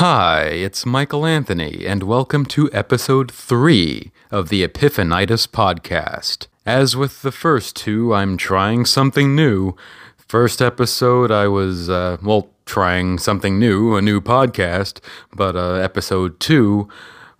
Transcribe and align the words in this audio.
Hi, 0.00 0.44
it's 0.44 0.86
Michael 0.86 1.26
Anthony, 1.26 1.84
and 1.86 2.02
welcome 2.04 2.46
to 2.46 2.70
episode 2.72 3.30
3 3.30 4.10
of 4.30 4.48
the 4.48 4.66
Epiphanitis 4.66 5.46
podcast. 5.46 6.46
As 6.64 6.96
with 6.96 7.20
the 7.20 7.30
first 7.30 7.76
two, 7.76 8.14
I'm 8.14 8.38
trying 8.38 8.86
something 8.86 9.36
new. 9.36 9.76
First 10.16 10.62
episode, 10.62 11.30
I 11.30 11.48
was, 11.48 11.90
uh, 11.90 12.16
well, 12.22 12.48
trying 12.64 13.18
something 13.18 13.58
new, 13.58 13.94
a 13.94 14.00
new 14.00 14.22
podcast, 14.22 15.00
but 15.34 15.54
uh, 15.54 15.74
episode 15.74 16.40
2, 16.40 16.88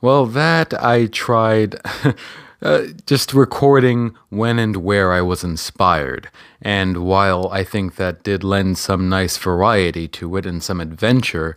well, 0.03 0.27
that 0.27 0.75
I 0.85 1.07
tried. 1.07 1.77
Uh, 2.63 2.89
just 3.07 3.33
recording 3.33 4.15
when 4.29 4.59
and 4.59 4.77
where 4.77 5.15
I 5.15 5.23
was 5.23 5.43
inspired. 5.43 6.29
And 6.61 6.99
while 6.99 7.49
I 7.49 7.65
think 7.65 7.97
that 7.97 8.23
did 8.23 8.45
lend 8.45 8.77
some 8.77 9.09
nice 9.09 9.39
variety 9.39 10.07
to 10.09 10.37
it 10.37 10.45
and 10.45 10.63
some 10.63 10.79
adventure, 10.79 11.57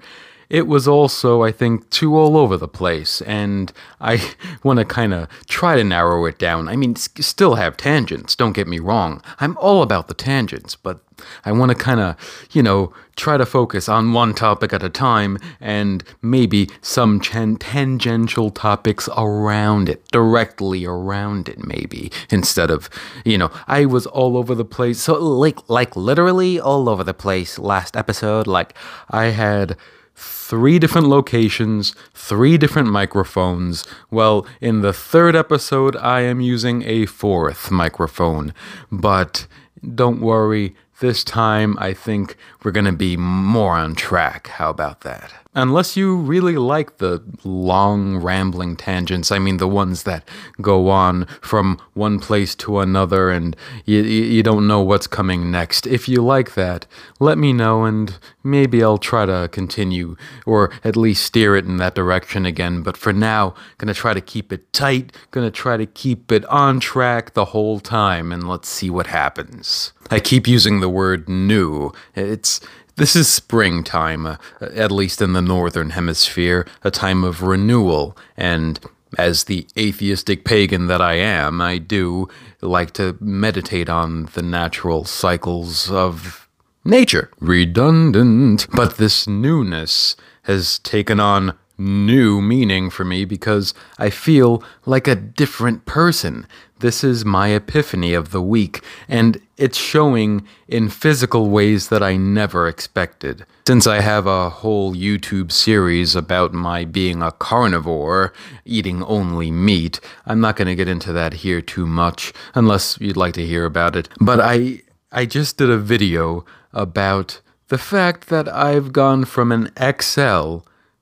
it 0.54 0.68
was 0.68 0.88
also, 0.88 1.42
I 1.42 1.52
think, 1.52 1.90
too 1.90 2.16
all 2.16 2.38
over 2.38 2.58
the 2.58 2.68
place, 2.68 3.23
and 3.23 3.73
I 4.00 4.36
want 4.64 4.77
to 4.77 4.86
kind 4.86 5.12
of 5.12 5.27
try 5.48 5.76
to 5.76 5.84
narrow 5.84 6.26
it 6.26 6.38
down. 6.38 6.70
I 6.70 6.76
mean, 6.76 6.96
still 6.96 7.55
have 7.55 7.76
tangents, 7.76 8.36
don't 8.36 8.54
get 8.54 8.68
me 8.68 8.77
wrong. 8.77 9.24
I'm 9.40 9.58
all 9.58 9.82
about 9.82 10.10
the 10.10 10.13
tangents, 10.13 10.76
but 10.76 11.00
I 11.44 11.52
want 11.52 11.72
to 11.72 11.76
kind 11.76 12.00
of, 12.00 12.16
you 12.52 12.62
know, 12.62 12.94
try 13.16 13.36
to 13.36 13.48
focus 13.48 13.90
on 13.90 14.13
one 14.13 14.36
topic 14.36 14.74
at 14.74 14.84
a 14.84 14.90
time 14.90 15.40
and 15.60 16.04
maybe 16.22 16.70
some 16.82 17.20
tangential 17.20 18.52
topics 18.52 19.10
around 19.18 19.90
it, 19.90 20.08
directly 20.12 20.85
around 20.85 21.49
it, 21.49 21.66
maybe, 21.66 22.12
instead 22.30 22.70
of, 22.70 22.91
you 23.26 23.40
know, 23.40 23.49
I 23.66 23.85
was 23.85 24.05
all 24.05 24.38
over 24.38 24.54
the 24.54 24.66
place. 24.66 24.99
So, 24.99 25.16
like, 25.16 25.68
like 25.68 25.96
literally 25.96 26.60
all 26.60 26.90
over 26.90 27.04
the 27.04 27.16
place 27.16 27.58
last 27.58 27.98
episode. 27.98 28.46
Like, 28.46 28.76
I 29.10 29.26
had 29.26 29.77
three 30.16 30.80
different 30.80 31.08
locations, 31.08 31.95
three 32.13 32.58
different 32.58 32.90
microphones. 32.90 33.85
Well, 34.12 34.45
in 34.62 34.82
the 34.82 34.93
third 34.93 35.35
episode, 35.35 35.96
I 35.98 36.21
am 36.21 36.41
using 36.41 36.84
a 36.84 37.05
fourth 37.05 37.71
microphone. 37.71 38.54
But 38.91 39.48
don't 39.96 40.21
worry, 40.21 40.76
this 40.99 41.23
time 41.23 41.77
I 41.79 41.93
think 41.93 42.38
we're 42.63 42.71
going 42.71 42.85
to 42.85 42.91
be 42.91 43.18
more 43.18 43.73
on 43.73 43.96
track. 43.96 44.48
How 44.48 44.70
about 44.70 45.01
that? 45.01 45.43
Unless 45.55 45.96
you 45.96 46.15
really 46.15 46.57
like 46.57 46.98
the 46.98 47.23
long, 47.43 48.18
rambling 48.18 48.76
tangents, 48.76 49.32
I 49.32 49.40
mean, 49.40 49.57
the 49.57 49.68
ones 49.68 50.04
that 50.04 50.27
go 50.62 50.90
on 50.90 51.26
from 51.41 51.79
one 51.93 52.20
place 52.20 52.55
to 52.55 52.79
another 52.79 53.29
and 53.29 53.55
you, 53.85 54.01
you 54.01 54.41
don't 54.41 54.68
know 54.68 54.82
what's 54.82 55.05
coming 55.05 55.51
next. 55.51 55.85
If 55.85 56.10
you 56.10 56.23
like 56.23 56.55
that, 56.55 56.87
let 57.20 57.37
me 57.37 57.54
know 57.54 57.85
and 57.85 58.18
maybe 58.43 58.84
I'll 58.84 58.98
try 58.98 59.26
to 59.26 59.48
continue 59.51 60.15
or 60.45 60.71
at 60.84 60.95
least 60.95 61.26
steer 61.26 61.55
it 61.55 61.65
in 61.65 61.77
that 61.77 61.95
direction 61.95 62.45
again. 62.45 62.82
But 62.82 62.98
for 62.98 63.13
now, 63.13 63.54
gonna 63.77 63.93
try 63.93 64.13
to 64.13 64.22
keep 64.22 64.51
it 64.51 64.73
tight, 64.73 65.16
gonna 65.29 65.51
try 65.51 65.78
to 65.78 65.85
keep 65.85 66.31
it 66.31 66.45
on 66.45 66.79
track 66.79 67.34
the 67.34 67.45
whole 67.45 67.79
time 67.79 68.31
and 68.31 68.47
let's 68.47 68.69
see 68.69 68.90
what 68.90 69.07
happens. 69.07 69.94
I 70.09 70.19
keep 70.19 70.47
using 70.47 70.79
the 70.79 70.90
word 70.90 71.29
new. 71.29 71.91
It's 72.16 72.59
this 72.96 73.16
is 73.16 73.28
springtime, 73.28 74.25
uh, 74.25 74.38
at 74.59 74.91
least 74.91 75.22
in 75.22 75.34
the 75.34 75.41
northern 75.41 75.91
hemisphere, 75.91 76.68
a 76.84 76.91
time 76.91 77.24
of 77.24 77.41
renewal, 77.41 78.18
and 78.38 78.80
as 79.18 79.44
the 79.46 79.68
atheistic 79.78 80.44
pagan 80.44 80.88
that 80.88 81.02
I 81.02 81.13
am, 81.16 81.62
I 81.62 81.78
do 81.78 82.28
like 82.62 82.91
to 82.94 83.18
meditate 83.19 83.90
on 83.90 84.25
the 84.34 84.41
natural 84.41 85.06
cycles 85.06 85.91
of 85.91 86.47
nature. 86.84 87.30
Redundant. 87.40 88.68
But 88.74 88.97
this 88.97 89.28
newness 89.28 90.16
has 90.44 90.80
taken 90.80 91.19
on 91.19 91.57
new 91.84 92.41
meaning 92.41 92.89
for 92.89 93.03
me 93.03 93.25
because 93.25 93.73
I 94.00 94.09
feel 94.09 94.63
like 94.85 95.07
a 95.07 95.16
different 95.16 95.85
person. 95.85 96.47
This 96.79 97.03
is 97.03 97.23
my 97.23 97.50
epiphany 97.50 98.13
of 98.13 98.31
the 98.31 98.41
week, 98.41 98.83
and 99.07 99.39
it's 99.57 99.77
showing 99.77 100.45
in 100.67 100.89
physical 100.89 101.49
ways 101.49 101.89
that 101.89 102.03
I 102.03 102.17
never 102.17 102.67
expected. 102.67 103.45
Since 103.67 103.88
I 103.88 104.01
have 104.01 104.27
a 104.27 104.49
whole 104.49 104.93
YouTube 104.93 105.51
series 105.51 106.16
about 106.16 106.53
my 106.53 106.83
being 106.83 107.22
a 107.22 107.31
carnivore, 107.31 108.33
eating 108.66 109.03
only 109.03 109.51
meat, 109.51 109.99
I'm 110.25 110.41
not 110.41 110.57
going 110.57 110.67
to 110.67 110.75
get 110.75 110.89
into 110.89 111.13
that 111.13 111.35
here 111.35 111.61
too 111.61 111.88
much, 111.88 112.33
unless 112.55 112.97
you'd 112.99 113.17
like 113.17 113.33
to 113.35 113.45
hear 113.45 113.63
about 113.66 113.95
it. 113.95 114.09
But 114.19 114.41
I, 114.41 114.81
I 115.11 115.25
just 115.25 115.57
did 115.57 115.69
a 115.69 115.77
video 115.77 116.43
about 116.73 117.39
the 117.69 117.77
fact 117.77 118.27
that 118.27 118.49
I've 118.49 118.91
gone 118.91 119.23
from 119.23 119.51
an 119.51 119.72
XL 120.01 120.59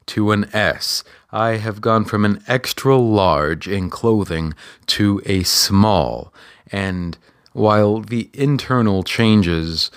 to 0.07 0.31
an 0.31 0.49
S. 0.53 1.03
I 1.31 1.57
have 1.57 1.81
gone 1.81 2.05
from 2.05 2.25
an 2.25 2.43
extra 2.47 2.97
large 2.97 3.67
in 3.67 3.89
clothing 3.89 4.53
to 4.87 5.21
a 5.25 5.43
small. 5.43 6.33
And 6.71 7.17
while 7.53 8.01
the 8.01 8.29
internal 8.33 9.03
changes 9.03 9.91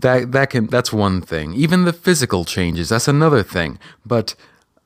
that 0.00 0.32
that 0.32 0.50
can 0.50 0.66
that's 0.66 0.92
one 0.92 1.20
thing. 1.20 1.54
Even 1.54 1.84
the 1.84 1.92
physical 1.92 2.44
changes, 2.44 2.88
that's 2.88 3.08
another 3.08 3.42
thing. 3.42 3.78
But 4.04 4.34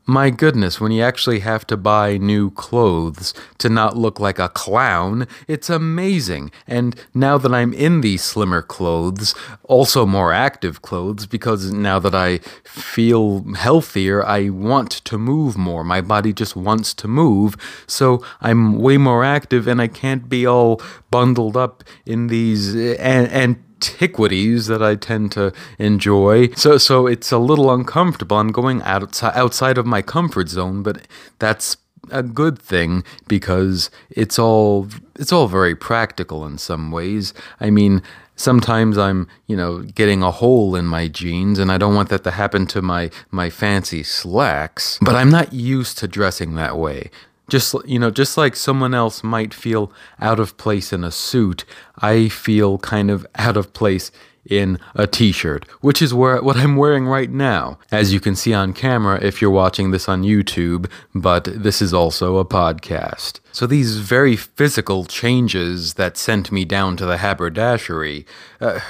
my 0.08 0.30
goodness, 0.30 0.80
when 0.80 0.90
you 0.90 1.02
actually 1.02 1.40
have 1.40 1.66
to 1.66 1.76
buy 1.76 2.16
new 2.16 2.50
clothes 2.50 3.34
to 3.58 3.68
not 3.68 3.94
look 3.94 4.18
like 4.18 4.38
a 4.38 4.48
clown, 4.48 5.28
it's 5.46 5.68
amazing. 5.68 6.50
And 6.66 6.98
now 7.12 7.36
that 7.36 7.52
I'm 7.52 7.74
in 7.74 8.00
these 8.00 8.24
slimmer 8.24 8.62
clothes, 8.62 9.34
also 9.64 10.06
more 10.06 10.32
active 10.32 10.80
clothes, 10.80 11.26
because 11.26 11.74
now 11.74 11.98
that 11.98 12.14
I 12.14 12.38
feel 12.64 13.44
healthier, 13.52 14.24
I 14.24 14.48
want 14.48 14.92
to 14.92 15.18
move 15.18 15.58
more. 15.58 15.84
My 15.84 16.00
body 16.00 16.32
just 16.32 16.56
wants 16.56 16.94
to 16.94 17.06
move. 17.06 17.56
So 17.86 18.24
I'm 18.40 18.78
way 18.78 18.96
more 18.96 19.24
active 19.24 19.68
and 19.68 19.78
I 19.78 19.88
can't 19.88 20.26
be 20.26 20.46
all 20.46 20.80
bundled 21.10 21.54
up 21.54 21.84
in 22.06 22.28
these 22.28 22.74
eh, 22.74 22.96
and, 22.98 23.28
and 23.28 23.67
antiquities 23.78 24.66
that 24.66 24.82
I 24.82 24.96
tend 24.96 25.32
to 25.32 25.52
enjoy. 25.78 26.48
So 26.54 26.78
so 26.78 27.06
it's 27.06 27.32
a 27.32 27.38
little 27.38 27.72
uncomfortable. 27.72 28.36
I'm 28.36 28.52
going 28.52 28.82
outside 28.82 29.36
outside 29.36 29.78
of 29.78 29.86
my 29.86 30.02
comfort 30.02 30.48
zone, 30.48 30.82
but 30.82 31.06
that's 31.38 31.76
a 32.10 32.22
good 32.22 32.58
thing 32.58 33.04
because 33.26 33.90
it's 34.10 34.38
all 34.38 34.88
it's 35.16 35.32
all 35.32 35.46
very 35.46 35.74
practical 35.74 36.46
in 36.46 36.58
some 36.58 36.90
ways. 36.90 37.34
I 37.60 37.70
mean, 37.70 38.02
sometimes 38.36 38.96
I'm, 38.98 39.28
you 39.46 39.56
know, 39.56 39.82
getting 39.82 40.22
a 40.22 40.30
hole 40.30 40.74
in 40.74 40.86
my 40.86 41.08
jeans 41.08 41.58
and 41.58 41.70
I 41.70 41.78
don't 41.78 41.94
want 41.94 42.08
that 42.08 42.24
to 42.24 42.30
happen 42.32 42.66
to 42.68 42.82
my 42.82 43.10
my 43.30 43.50
fancy 43.50 44.02
slacks, 44.02 44.98
but 45.02 45.14
I'm 45.14 45.30
not 45.30 45.52
used 45.52 45.98
to 45.98 46.08
dressing 46.08 46.54
that 46.54 46.76
way 46.76 47.10
just 47.48 47.74
you 47.86 47.98
know 47.98 48.10
just 48.10 48.36
like 48.36 48.54
someone 48.54 48.94
else 48.94 49.24
might 49.24 49.52
feel 49.52 49.92
out 50.20 50.38
of 50.38 50.56
place 50.56 50.92
in 50.92 51.02
a 51.02 51.10
suit 51.10 51.64
i 51.98 52.28
feel 52.28 52.78
kind 52.78 53.10
of 53.10 53.26
out 53.36 53.56
of 53.56 53.72
place 53.72 54.10
in 54.48 54.78
a 54.94 55.06
t-shirt 55.06 55.68
which 55.80 56.00
is 56.00 56.14
where 56.14 56.42
what 56.42 56.56
i'm 56.56 56.76
wearing 56.76 57.06
right 57.06 57.30
now. 57.30 57.78
As 57.92 58.12
you 58.12 58.20
can 58.20 58.34
see 58.34 58.54
on 58.54 58.72
camera 58.72 59.18
if 59.22 59.40
you're 59.42 59.50
watching 59.50 59.90
this 59.90 60.08
on 60.08 60.22
youtube 60.22 60.90
but 61.14 61.44
this 61.44 61.82
is 61.82 61.92
also 61.92 62.38
a 62.38 62.44
podcast. 62.44 63.40
So 63.52 63.66
these 63.66 63.98
very 63.98 64.36
physical 64.36 65.04
changes 65.04 65.94
that 65.94 66.16
sent 66.16 66.50
me 66.50 66.64
down 66.64 66.96
to 66.96 67.06
the 67.06 67.18
haberdashery 67.18 68.24
uh, 68.60 68.80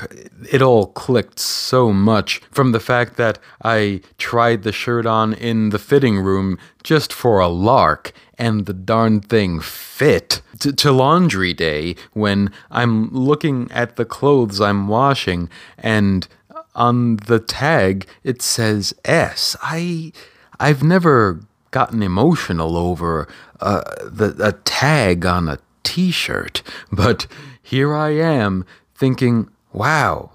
it 0.50 0.62
all 0.62 0.86
clicked 0.86 1.40
so 1.40 1.92
much 1.92 2.40
from 2.50 2.72
the 2.72 2.80
fact 2.80 3.16
that 3.16 3.38
i 3.62 4.00
tried 4.16 4.62
the 4.62 4.72
shirt 4.72 5.06
on 5.06 5.34
in 5.34 5.70
the 5.70 5.78
fitting 5.78 6.18
room 6.20 6.58
just 6.84 7.12
for 7.12 7.40
a 7.40 7.48
lark 7.48 8.12
and 8.38 8.66
the 8.66 8.72
darn 8.72 9.20
thing 9.20 9.60
fit. 9.60 10.40
To, 10.60 10.72
to, 10.72 10.92
laundry 10.92 11.52
day, 11.52 11.96
when 12.12 12.50
I'm 12.70 13.10
looking 13.10 13.70
at 13.72 13.96
the 13.96 14.04
clothes 14.04 14.60
I'm 14.60 14.88
washing, 14.88 15.50
and 15.76 16.26
on 16.74 17.16
the 17.16 17.40
tag 17.40 18.06
it 18.24 18.40
says 18.40 18.94
S. 19.04 19.56
I, 19.62 20.12
I've 20.60 20.82
never 20.82 21.40
gotten 21.70 22.02
emotional 22.02 22.76
over 22.76 23.28
uh, 23.60 23.82
the 24.04 24.34
a 24.40 24.52
tag 24.52 25.26
on 25.26 25.48
a 25.48 25.58
T-shirt, 25.82 26.62
but 26.92 27.26
here 27.62 27.94
I 27.94 28.10
am 28.10 28.64
thinking, 28.94 29.48
"Wow, 29.72 30.32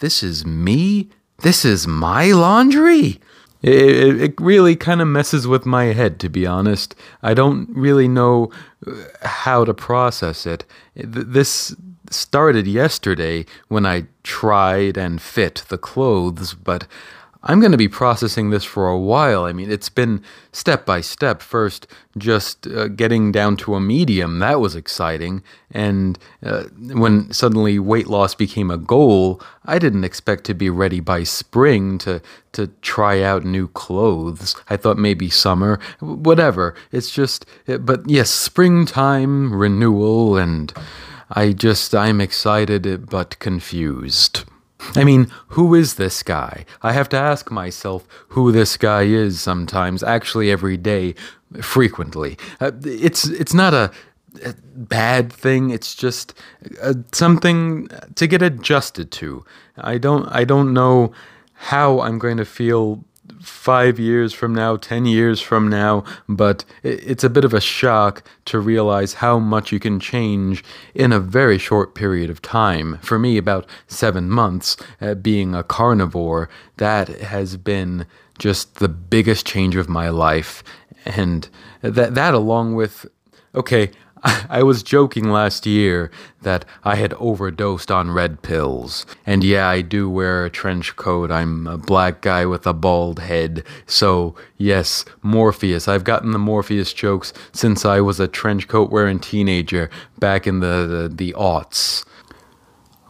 this 0.00 0.22
is 0.22 0.44
me. 0.44 1.08
This 1.42 1.64
is 1.64 1.86
my 1.86 2.32
laundry." 2.32 3.20
It, 3.62 4.20
it 4.20 4.40
really 4.40 4.76
kind 4.76 5.00
of 5.00 5.08
messes 5.08 5.48
with 5.48 5.66
my 5.66 5.86
head, 5.86 6.20
to 6.20 6.28
be 6.28 6.46
honest. 6.46 6.94
I 7.22 7.34
don't 7.34 7.68
really 7.70 8.08
know 8.08 8.50
uh, 8.86 8.92
how 9.22 9.64
to 9.64 9.74
process 9.74 10.46
it. 10.46 10.64
This 10.94 11.74
started 12.10 12.66
yesterday 12.66 13.44
when 13.68 13.84
I 13.84 14.06
tried 14.22 14.96
and 14.96 15.20
fit 15.20 15.64
the 15.68 15.78
clothes, 15.78 16.54
but 16.54 16.86
I'm 17.44 17.60
going 17.60 17.72
to 17.72 17.78
be 17.78 17.88
processing 17.88 18.50
this 18.50 18.64
for 18.64 18.88
a 18.88 18.98
while. 18.98 19.44
I 19.44 19.52
mean, 19.52 19.70
it's 19.70 19.88
been 19.88 20.22
step 20.52 20.84
by 20.84 21.00
step. 21.00 21.40
First, 21.40 21.86
just 22.16 22.66
uh, 22.66 22.88
getting 22.88 23.30
down 23.30 23.56
to 23.58 23.76
a 23.76 23.80
medium, 23.80 24.40
that 24.40 24.60
was 24.60 24.74
exciting. 24.74 25.44
And 25.70 26.18
uh, 26.42 26.64
when 26.74 27.32
suddenly 27.32 27.78
weight 27.78 28.08
loss 28.08 28.34
became 28.34 28.72
a 28.72 28.76
goal, 28.76 29.40
I 29.64 29.78
didn't 29.78 30.02
expect 30.02 30.44
to 30.44 30.54
be 30.54 30.68
ready 30.68 30.98
by 30.98 31.22
spring 31.22 31.98
to, 31.98 32.20
to 32.52 32.66
try 32.82 33.22
out 33.22 33.44
new 33.44 33.68
clothes. 33.68 34.56
I 34.68 34.76
thought 34.76 34.98
maybe 34.98 35.30
summer, 35.30 35.78
whatever. 36.00 36.74
It's 36.90 37.10
just, 37.10 37.46
uh, 37.68 37.78
but 37.78 38.08
yes, 38.10 38.30
springtime, 38.30 39.54
renewal, 39.54 40.36
and 40.36 40.72
I 41.30 41.52
just, 41.52 41.94
I'm 41.94 42.20
excited 42.20 43.08
but 43.08 43.38
confused. 43.38 44.44
I 44.94 45.04
mean, 45.04 45.30
who 45.48 45.74
is 45.74 45.94
this 45.94 46.22
guy? 46.22 46.64
I 46.82 46.92
have 46.92 47.08
to 47.10 47.16
ask 47.16 47.50
myself 47.50 48.06
who 48.28 48.52
this 48.52 48.76
guy 48.76 49.02
is 49.02 49.40
sometimes, 49.40 50.02
actually 50.02 50.50
every 50.50 50.76
day, 50.76 51.14
frequently. 51.60 52.36
Uh, 52.60 52.72
it's 52.84 53.26
it's 53.26 53.54
not 53.54 53.74
a, 53.74 53.90
a, 54.44 54.54
bad 54.74 55.32
thing. 55.32 55.70
It's 55.70 55.94
just 55.94 56.34
uh, 56.82 56.94
something 57.12 57.88
to 58.14 58.26
get 58.26 58.42
adjusted 58.42 59.10
to. 59.12 59.44
I 59.76 59.98
don't 59.98 60.26
I 60.26 60.44
don't 60.44 60.72
know 60.72 61.12
how 61.54 62.00
I'm 62.00 62.18
going 62.18 62.36
to 62.36 62.44
feel 62.44 63.04
five 63.48 63.98
years 63.98 64.32
from 64.32 64.54
now, 64.54 64.76
10 64.76 65.06
years 65.06 65.40
from 65.40 65.68
now, 65.68 66.04
but 66.28 66.64
it's 66.82 67.24
a 67.24 67.30
bit 67.30 67.44
of 67.44 67.54
a 67.54 67.60
shock 67.60 68.22
to 68.44 68.60
realize 68.60 69.14
how 69.14 69.38
much 69.38 69.72
you 69.72 69.80
can 69.80 69.98
change 69.98 70.62
in 70.94 71.12
a 71.12 71.20
very 71.20 71.58
short 71.58 71.94
period 71.94 72.30
of 72.30 72.42
time. 72.42 72.98
For 73.02 73.18
me, 73.18 73.36
about 73.36 73.66
seven 73.86 74.28
months, 74.30 74.76
uh, 75.00 75.14
being 75.14 75.54
a 75.54 75.62
carnivore, 75.62 76.48
that 76.76 77.08
has 77.08 77.56
been 77.56 78.06
just 78.38 78.76
the 78.76 78.88
biggest 78.88 79.46
change 79.46 79.76
of 79.76 79.88
my 79.88 80.08
life. 80.08 80.62
And 81.04 81.48
that, 81.82 82.14
that 82.14 82.34
along 82.34 82.74
with, 82.74 83.06
okay, 83.54 83.90
I 84.24 84.62
was 84.62 84.82
joking 84.82 85.30
last 85.30 85.66
year 85.66 86.10
that 86.42 86.64
I 86.84 86.96
had 86.96 87.12
overdosed 87.14 87.90
on 87.90 88.10
red 88.10 88.42
pills. 88.42 89.06
And 89.26 89.44
yeah, 89.44 89.68
I 89.68 89.80
do 89.80 90.08
wear 90.08 90.44
a 90.44 90.50
trench 90.50 90.96
coat. 90.96 91.30
I'm 91.30 91.66
a 91.66 91.78
black 91.78 92.20
guy 92.20 92.46
with 92.46 92.66
a 92.66 92.72
bald 92.72 93.20
head. 93.20 93.64
So, 93.86 94.34
yes, 94.56 95.04
Morpheus. 95.22 95.88
I've 95.88 96.04
gotten 96.04 96.32
the 96.32 96.38
Morpheus 96.38 96.92
jokes 96.92 97.32
since 97.52 97.84
I 97.84 98.00
was 98.00 98.20
a 98.20 98.28
trench 98.28 98.68
coat 98.68 98.90
wearing 98.90 99.18
teenager 99.20 99.90
back 100.18 100.46
in 100.46 100.60
the, 100.60 101.08
the, 101.08 101.14
the 101.14 101.32
aughts. 101.34 102.04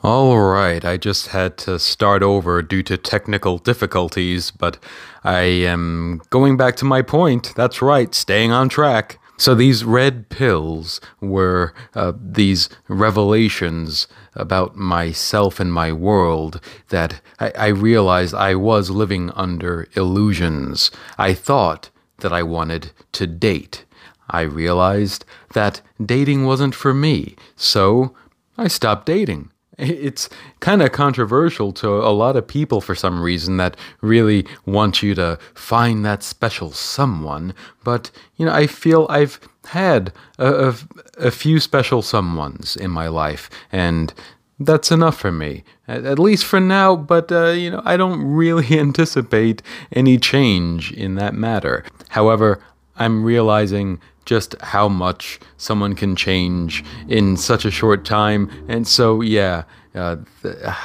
All 0.03 0.39
right, 0.39 0.85
I 0.85 0.97
just 0.97 1.29
had 1.29 1.59
to 1.59 1.79
start 1.81 2.23
over 2.23 2.63
due 2.63 2.85
to 2.85 2.97
technical 2.97 3.59
difficulties, 3.59 4.53
but 4.53 4.79
I 5.25 5.41
am 5.41 6.23
going 6.31 6.57
back 6.57 6.77
to 6.77 6.85
my 6.85 7.03
point. 7.03 7.53
That's 7.57 7.83
right, 7.83 8.15
staying 8.15 8.53
on 8.53 8.69
track. 8.69 9.18
So 9.39 9.55
these 9.55 9.85
red 9.85 10.29
pills 10.31 11.01
were 11.21 11.73
uh, 11.95 12.13
these 12.21 12.69
revelations 12.89 14.09
about 14.35 14.77
myself 14.77 15.61
and 15.61 15.73
my 15.73 15.93
world 15.93 16.61
that 16.89 17.21
I, 17.39 17.53
I 17.57 17.67
realized 17.69 18.35
I 18.35 18.57
was 18.57 18.91
living 18.91 19.31
under 19.31 19.87
illusions. 19.95 20.91
I 21.17 21.35
thought 21.35 21.91
that 22.19 22.33
I 22.33 22.43
wanted 22.43 22.91
to 23.13 23.29
date. 23.29 23.85
I 24.29 24.41
realized 24.41 25.25
that 25.55 25.83
dating 26.05 26.45
wasn't 26.45 26.75
for 26.75 26.93
me, 26.93 27.37
so 27.55 28.15
I 28.59 28.67
stopped 28.67 29.07
dating. 29.07 29.51
It's 29.79 30.29
kind 30.59 30.83
of 30.83 30.91
controversial 30.91 31.73
to 31.75 31.89
a 31.89 32.11
lot 32.11 32.37
of 32.37 32.47
people 32.47 32.81
for 32.81 32.95
some 32.97 33.21
reason 33.21 33.59
that 33.59 33.77
really 34.01 34.45
want 34.67 35.03
you 35.03 35.15
to 35.15 35.39
find 35.55 36.05
that 36.05 36.23
special 36.23 36.73
someone. 36.73 37.55
But, 37.85 38.11
you 38.37 38.45
know, 38.45 38.53
I 38.53 38.67
feel 38.67 39.07
I've 39.09 39.39
had 39.67 40.13
a, 40.39 40.71
a, 40.71 40.75
a 41.19 41.31
few 41.31 41.61
special 41.61 42.03
someones 42.03 42.77
in 42.77 42.91
my 42.91 43.07
life, 43.07 43.49
and 43.71 44.13
that's 44.59 44.91
enough 44.91 45.17
for 45.19 45.31
me, 45.31 45.63
at, 45.87 46.05
at 46.05 46.19
least 46.19 46.45
for 46.45 46.59
now. 46.59 46.97
But, 46.97 47.31
uh, 47.31 47.51
you 47.51 47.71
know, 47.71 47.83
I 47.85 47.97
don't 47.97 48.21
really 48.25 48.79
anticipate 48.79 49.63
any 49.93 50.19
change 50.19 50.91
in 50.93 51.15
that 51.15 51.35
matter. 51.35 51.85
However, 52.09 52.61
I'm 52.97 53.23
realizing 53.23 54.01
just 54.29 54.55
how 54.61 54.91
much 54.91 55.41
someone 55.57 55.95
can 55.95 56.15
change 56.15 56.85
in 57.09 57.35
such 57.35 57.65
a 57.65 57.71
short 57.71 58.05
time. 58.05 58.51
And 58.69 58.87
so, 58.87 59.23
yeah, 59.23 59.63
uh, 59.95 60.17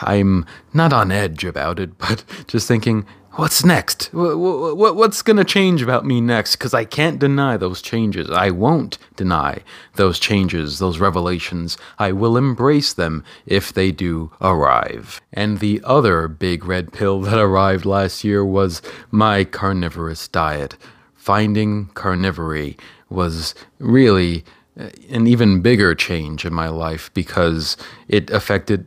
I'm 0.01 0.45
not 0.73 0.93
on 0.93 1.11
edge 1.11 1.43
about 1.43 1.77
it, 1.77 1.97
but 1.97 2.23
just 2.47 2.69
thinking, 2.69 3.05
what's 3.33 3.65
next? 3.65 4.09
What's 4.13 5.21
going 5.21 5.35
to 5.35 5.43
change 5.43 5.81
about 5.81 6.05
me 6.05 6.21
next? 6.21 6.55
Because 6.55 6.73
I 6.73 6.85
can't 6.85 7.19
deny 7.19 7.57
those 7.57 7.81
changes. 7.81 8.29
I 8.29 8.49
won't 8.49 8.97
deny 9.17 9.59
those 9.95 10.19
changes, 10.19 10.79
those 10.79 10.99
revelations. 10.99 11.77
I 11.99 12.13
will 12.13 12.37
embrace 12.37 12.93
them 12.93 13.25
if 13.45 13.73
they 13.73 13.91
do 13.91 14.31
arrive. 14.39 15.19
And 15.33 15.59
the 15.59 15.81
other 15.83 16.29
big 16.29 16.63
red 16.63 16.93
pill 16.93 17.19
that 17.21 17.37
arrived 17.37 17.85
last 17.85 18.23
year 18.23 18.45
was 18.45 18.81
my 19.11 19.43
carnivorous 19.43 20.29
diet. 20.29 20.77
Finding 21.13 21.87
carnivory 21.87 22.77
was 23.13 23.55
really 23.79 24.43
uh, 24.79 24.89
an 25.09 25.27
even 25.27 25.61
bigger 25.61 25.95
change 25.95 26.45
in 26.45 26.53
my 26.53 26.67
life 26.67 27.11
because 27.13 27.77
it 28.07 28.29
affected 28.31 28.85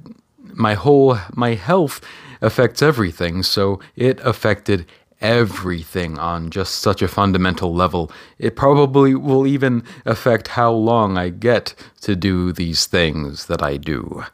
my 0.55 0.75
whole 0.75 1.19
my 1.35 1.55
health 1.55 2.01
affects 2.41 2.83
everything. 2.83 3.43
So 3.43 3.81
it 3.95 4.21
affected 4.21 4.87
everything 5.21 6.19
on 6.19 6.51
just 6.51 6.77
such 6.77 7.03
a 7.03 7.09
fundamental 7.09 7.75
level. 7.75 8.11
It 8.39 8.57
probably 8.57 9.15
will 9.15 9.47
even 9.47 9.83
affect 10.05 10.49
how 10.49 10.73
long 10.73 11.17
i 11.17 11.31
get 11.31 11.75
to 12.03 12.15
do 12.15 12.53
these 12.53 12.87
things 12.87 13.47
that 13.47 13.63
i 13.63 13.77
do 13.77 14.25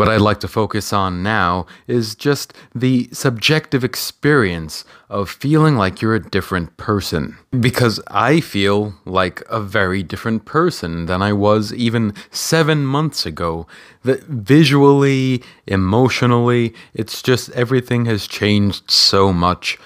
what 0.00 0.08
I'd 0.08 0.22
like 0.22 0.40
to 0.40 0.48
focus 0.48 0.94
on 0.94 1.22
now 1.22 1.66
is 1.86 2.14
just 2.14 2.54
the 2.74 3.10
subjective 3.12 3.84
experience 3.84 4.86
of 5.10 5.28
feeling 5.28 5.76
like 5.76 6.00
you're 6.00 6.14
a 6.14 6.30
different 6.30 6.74
person. 6.78 7.36
Because 7.60 8.00
I 8.06 8.40
feel 8.40 8.94
like 9.04 9.42
a 9.50 9.60
very 9.60 10.02
different 10.02 10.46
person 10.46 11.04
than 11.04 11.20
I 11.20 11.34
was 11.34 11.74
even 11.74 12.14
seven 12.30 12.86
months 12.86 13.26
ago. 13.26 13.66
That 14.04 14.22
visually, 14.22 15.42
emotionally, 15.66 16.72
it's 16.94 17.20
just 17.20 17.50
everything 17.50 18.06
has 18.06 18.26
changed 18.26 18.90
so 18.90 19.34
much. 19.34 19.76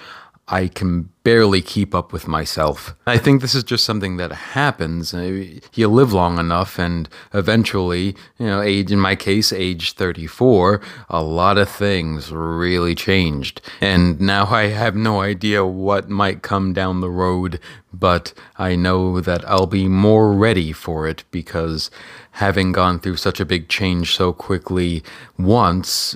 I 0.47 0.67
can 0.67 1.09
barely 1.23 1.63
keep 1.63 1.95
up 1.95 2.13
with 2.13 2.27
myself. 2.27 2.95
I 3.07 3.17
think 3.17 3.41
this 3.41 3.55
is 3.55 3.63
just 3.63 3.83
something 3.83 4.17
that 4.17 4.31
happens. 4.31 5.11
Uh, 5.11 5.43
you 5.73 5.87
live 5.87 6.13
long 6.13 6.37
enough, 6.37 6.77
and 6.77 7.09
eventually, 7.33 8.15
you 8.37 8.45
know, 8.45 8.61
age 8.61 8.91
in 8.91 8.99
my 8.99 9.15
case, 9.15 9.51
age 9.51 9.93
34, 9.93 10.81
a 11.09 11.23
lot 11.23 11.57
of 11.57 11.67
things 11.67 12.31
really 12.31 12.93
changed. 12.93 13.59
And 13.81 14.21
now 14.21 14.45
I 14.45 14.67
have 14.67 14.95
no 14.95 15.21
idea 15.21 15.65
what 15.65 16.09
might 16.09 16.43
come 16.43 16.73
down 16.73 17.01
the 17.01 17.09
road, 17.09 17.59
but 17.91 18.31
I 18.57 18.75
know 18.75 19.19
that 19.21 19.43
I'll 19.49 19.65
be 19.65 19.87
more 19.87 20.31
ready 20.31 20.71
for 20.71 21.07
it 21.07 21.23
because 21.31 21.89
having 22.33 22.71
gone 22.71 22.99
through 22.99 23.17
such 23.17 23.39
a 23.39 23.45
big 23.45 23.67
change 23.67 24.15
so 24.15 24.31
quickly 24.31 25.03
once, 25.39 26.15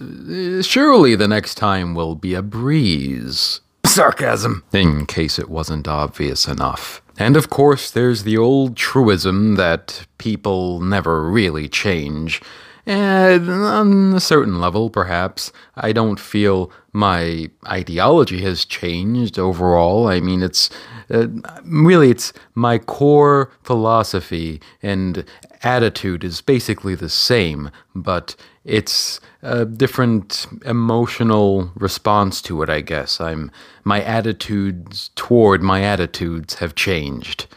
surely 0.61 1.15
the 1.15 1.27
next 1.27 1.55
time 1.55 1.95
will 1.95 2.13
be 2.13 2.35
a 2.35 2.43
breeze. 2.43 3.61
Sarcasm, 3.89 4.63
in 4.71 5.07
case 5.07 5.39
it 5.39 5.49
wasn't 5.49 5.87
obvious 5.87 6.47
enough. 6.47 7.01
And 7.17 7.35
of 7.35 7.49
course, 7.49 7.89
there's 7.89 8.23
the 8.23 8.37
old 8.37 8.77
truism 8.77 9.55
that 9.55 10.05
people 10.19 10.79
never 10.79 11.29
really 11.29 11.67
change. 11.67 12.39
And 12.85 13.49
on 13.49 14.13
a 14.13 14.19
certain 14.19 14.61
level, 14.61 14.89
perhaps, 14.89 15.51
I 15.75 15.91
don't 15.91 16.19
feel 16.19 16.71
my 16.93 17.49
ideology 17.67 18.41
has 18.43 18.63
changed 18.63 19.39
overall. 19.39 20.07
I 20.07 20.19
mean, 20.19 20.43
it's 20.43 20.69
uh, 21.09 21.27
really 21.63 22.11
it's 22.11 22.33
my 22.55 22.77
core 22.77 23.51
philosophy 23.63 24.61
and 24.81 25.25
attitude 25.63 26.23
is 26.23 26.41
basically 26.41 26.95
the 26.95 27.09
same, 27.09 27.71
but 27.95 28.35
it's 28.63 29.19
a 29.41 29.65
different 29.65 30.47
emotional 30.65 31.71
response 31.75 32.41
to 32.43 32.61
it, 32.61 32.69
I 32.69 32.81
guess. 32.81 33.19
I'm 33.19 33.51
my 33.83 34.01
attitudes 34.03 35.09
toward 35.15 35.61
my 35.63 35.83
attitudes 35.83 36.55
have 36.55 36.75
changed. 36.75 37.47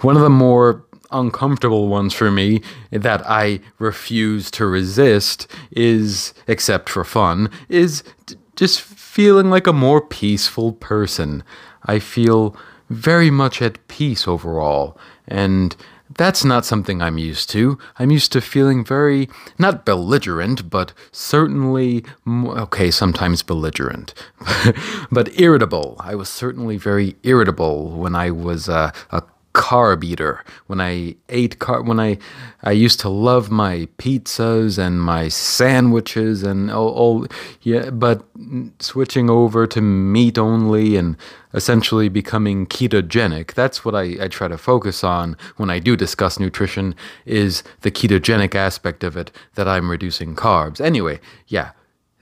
One 0.00 0.16
of 0.16 0.22
the 0.22 0.30
more 0.30 0.84
uncomfortable 1.10 1.88
ones 1.88 2.12
for 2.12 2.30
me 2.30 2.62
that 2.90 3.22
I 3.26 3.60
refuse 3.78 4.50
to 4.52 4.66
resist 4.66 5.46
is, 5.70 6.34
except 6.46 6.88
for 6.88 7.04
fun, 7.04 7.50
is 7.68 8.02
just 8.56 8.80
feeling 8.80 9.50
like 9.50 9.66
a 9.66 9.72
more 9.72 10.00
peaceful 10.00 10.72
person. 10.72 11.44
I 11.84 11.98
feel 11.98 12.56
very 12.88 13.30
much 13.30 13.60
at 13.62 13.86
peace 13.88 14.26
overall, 14.28 14.98
and 15.26 15.76
that's 16.16 16.44
not 16.44 16.64
something 16.64 17.02
I'm 17.02 17.18
used 17.18 17.50
to. 17.50 17.78
I'm 17.98 18.10
used 18.10 18.32
to 18.32 18.40
feeling 18.40 18.84
very, 18.84 19.28
not 19.58 19.84
belligerent, 19.84 20.70
but 20.70 20.92
certainly, 21.12 22.04
okay, 22.26 22.90
sometimes 22.90 23.42
belligerent, 23.42 24.14
but 25.10 25.38
irritable. 25.38 25.96
I 26.00 26.14
was 26.14 26.28
certainly 26.28 26.76
very 26.76 27.16
irritable 27.22 27.90
when 27.90 28.14
I 28.14 28.30
was 28.30 28.68
uh, 28.68 28.92
a, 29.10 29.18
a 29.18 29.22
carb 29.56 30.04
eater. 30.04 30.44
When 30.66 30.82
I 30.82 31.16
ate 31.30 31.58
car, 31.58 31.82
when 31.82 31.98
I 31.98 32.18
I 32.62 32.72
used 32.72 33.00
to 33.00 33.08
love 33.08 33.50
my 33.50 33.88
pizzas 33.96 34.76
and 34.78 35.00
my 35.00 35.28
sandwiches 35.28 36.42
and 36.42 36.70
all, 36.70 36.90
all 36.90 37.26
yeah, 37.62 37.88
but 37.90 38.22
switching 38.80 39.30
over 39.30 39.66
to 39.66 39.80
meat 39.80 40.36
only 40.36 40.96
and 40.96 41.16
essentially 41.54 42.10
becoming 42.10 42.66
ketogenic. 42.66 43.54
That's 43.54 43.82
what 43.82 43.94
I, 43.94 44.16
I 44.20 44.28
try 44.28 44.46
to 44.46 44.58
focus 44.58 45.02
on 45.02 45.38
when 45.56 45.70
I 45.70 45.78
do 45.78 45.96
discuss 45.96 46.38
nutrition 46.38 46.94
is 47.24 47.62
the 47.80 47.90
ketogenic 47.90 48.54
aspect 48.54 49.02
of 49.02 49.16
it 49.16 49.32
that 49.54 49.66
I'm 49.66 49.90
reducing 49.90 50.36
carbs. 50.36 50.80
Anyway, 50.80 51.18
yeah. 51.48 51.70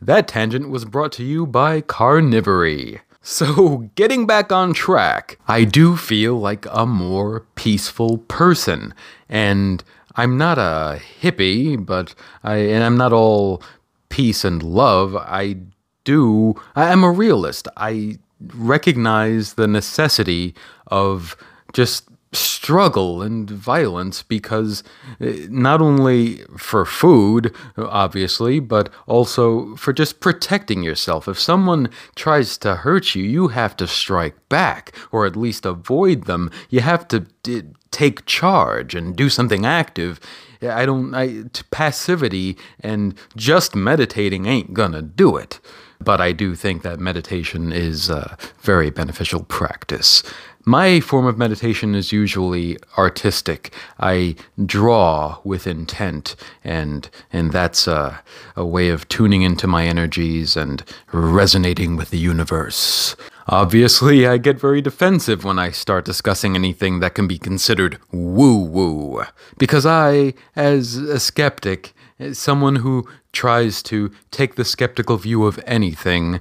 That 0.00 0.28
tangent 0.28 0.68
was 0.68 0.84
brought 0.84 1.12
to 1.12 1.24
you 1.24 1.46
by 1.46 1.80
Carnivory. 1.80 3.00
So, 3.24 3.88
getting 3.96 4.26
back 4.26 4.52
on 4.52 4.74
track, 4.74 5.38
I 5.48 5.64
do 5.64 5.96
feel 5.96 6.38
like 6.38 6.66
a 6.70 6.86
more 6.86 7.40
peaceful 7.56 8.18
person. 8.18 8.94
And 9.28 9.82
I'm 10.14 10.36
not 10.36 10.58
a 10.58 11.00
hippie, 11.20 11.84
but 11.84 12.14
I 12.44 12.56
and 12.56 12.84
I'm 12.84 12.96
not 12.96 13.12
all 13.12 13.62
peace 14.10 14.44
and 14.44 14.62
love. 14.62 15.16
I 15.16 15.56
do 16.04 16.54
I'm 16.76 17.02
a 17.02 17.10
realist. 17.10 17.66
I 17.76 18.18
recognize 18.54 19.54
the 19.54 19.66
necessity 19.66 20.54
of 20.88 21.36
just 21.72 22.08
struggle 22.34 23.22
and 23.22 23.48
violence 23.48 24.22
because 24.22 24.82
eh, 25.20 25.46
not 25.48 25.80
only 25.80 26.38
for 26.56 26.84
food, 26.84 27.54
obviously, 27.76 28.60
but 28.60 28.90
also 29.06 29.76
for 29.76 29.92
just 29.92 30.20
protecting 30.20 30.82
yourself. 30.82 31.28
If 31.28 31.38
someone 31.38 31.88
tries 32.14 32.58
to 32.58 32.76
hurt 32.76 33.14
you, 33.14 33.22
you 33.22 33.48
have 33.48 33.76
to 33.76 33.86
strike 33.86 34.36
back 34.48 34.94
or 35.12 35.26
at 35.26 35.36
least 35.36 35.64
avoid 35.64 36.24
them. 36.24 36.50
You 36.68 36.80
have 36.80 37.06
to 37.08 37.20
d- 37.42 37.62
take 37.90 38.26
charge 38.26 38.94
and 38.94 39.14
do 39.14 39.28
something 39.28 39.64
active. 39.64 40.20
I 40.62 40.86
don't, 40.86 41.14
I, 41.14 41.44
passivity 41.70 42.56
and 42.80 43.14
just 43.36 43.76
meditating 43.76 44.46
ain't 44.46 44.74
gonna 44.74 45.02
do 45.02 45.36
it. 45.36 45.60
But 46.00 46.20
I 46.20 46.32
do 46.32 46.54
think 46.54 46.82
that 46.82 46.98
meditation 46.98 47.72
is 47.72 48.10
a 48.10 48.36
very 48.60 48.90
beneficial 48.90 49.44
practice. 49.44 50.22
My 50.66 51.00
form 51.00 51.26
of 51.26 51.36
meditation 51.36 51.94
is 51.94 52.10
usually 52.10 52.78
artistic. 52.96 53.72
I 54.00 54.34
draw 54.64 55.38
with 55.44 55.66
intent, 55.66 56.36
and 56.62 57.08
and 57.30 57.52
that's 57.52 57.86
a, 57.86 58.22
a 58.56 58.64
way 58.64 58.88
of 58.88 59.06
tuning 59.08 59.42
into 59.42 59.66
my 59.66 59.84
energies 59.84 60.56
and 60.56 60.82
resonating 61.12 61.96
with 61.96 62.08
the 62.08 62.18
universe. 62.18 63.14
Obviously, 63.48 64.26
I 64.26 64.38
get 64.38 64.58
very 64.58 64.80
defensive 64.80 65.44
when 65.44 65.58
I 65.58 65.70
start 65.70 66.06
discussing 66.06 66.54
anything 66.54 67.00
that 67.00 67.14
can 67.14 67.26
be 67.26 67.36
considered 67.36 67.98
woo 68.10 68.58
woo, 68.64 69.24
because 69.58 69.84
I, 69.84 70.32
as 70.56 70.96
a 70.96 71.20
skeptic, 71.20 71.92
someone 72.32 72.76
who 72.76 73.08
tries 73.32 73.82
to 73.82 74.10
take 74.30 74.54
the 74.54 74.64
skeptical 74.64 75.16
view 75.16 75.44
of 75.44 75.58
anything. 75.66 76.40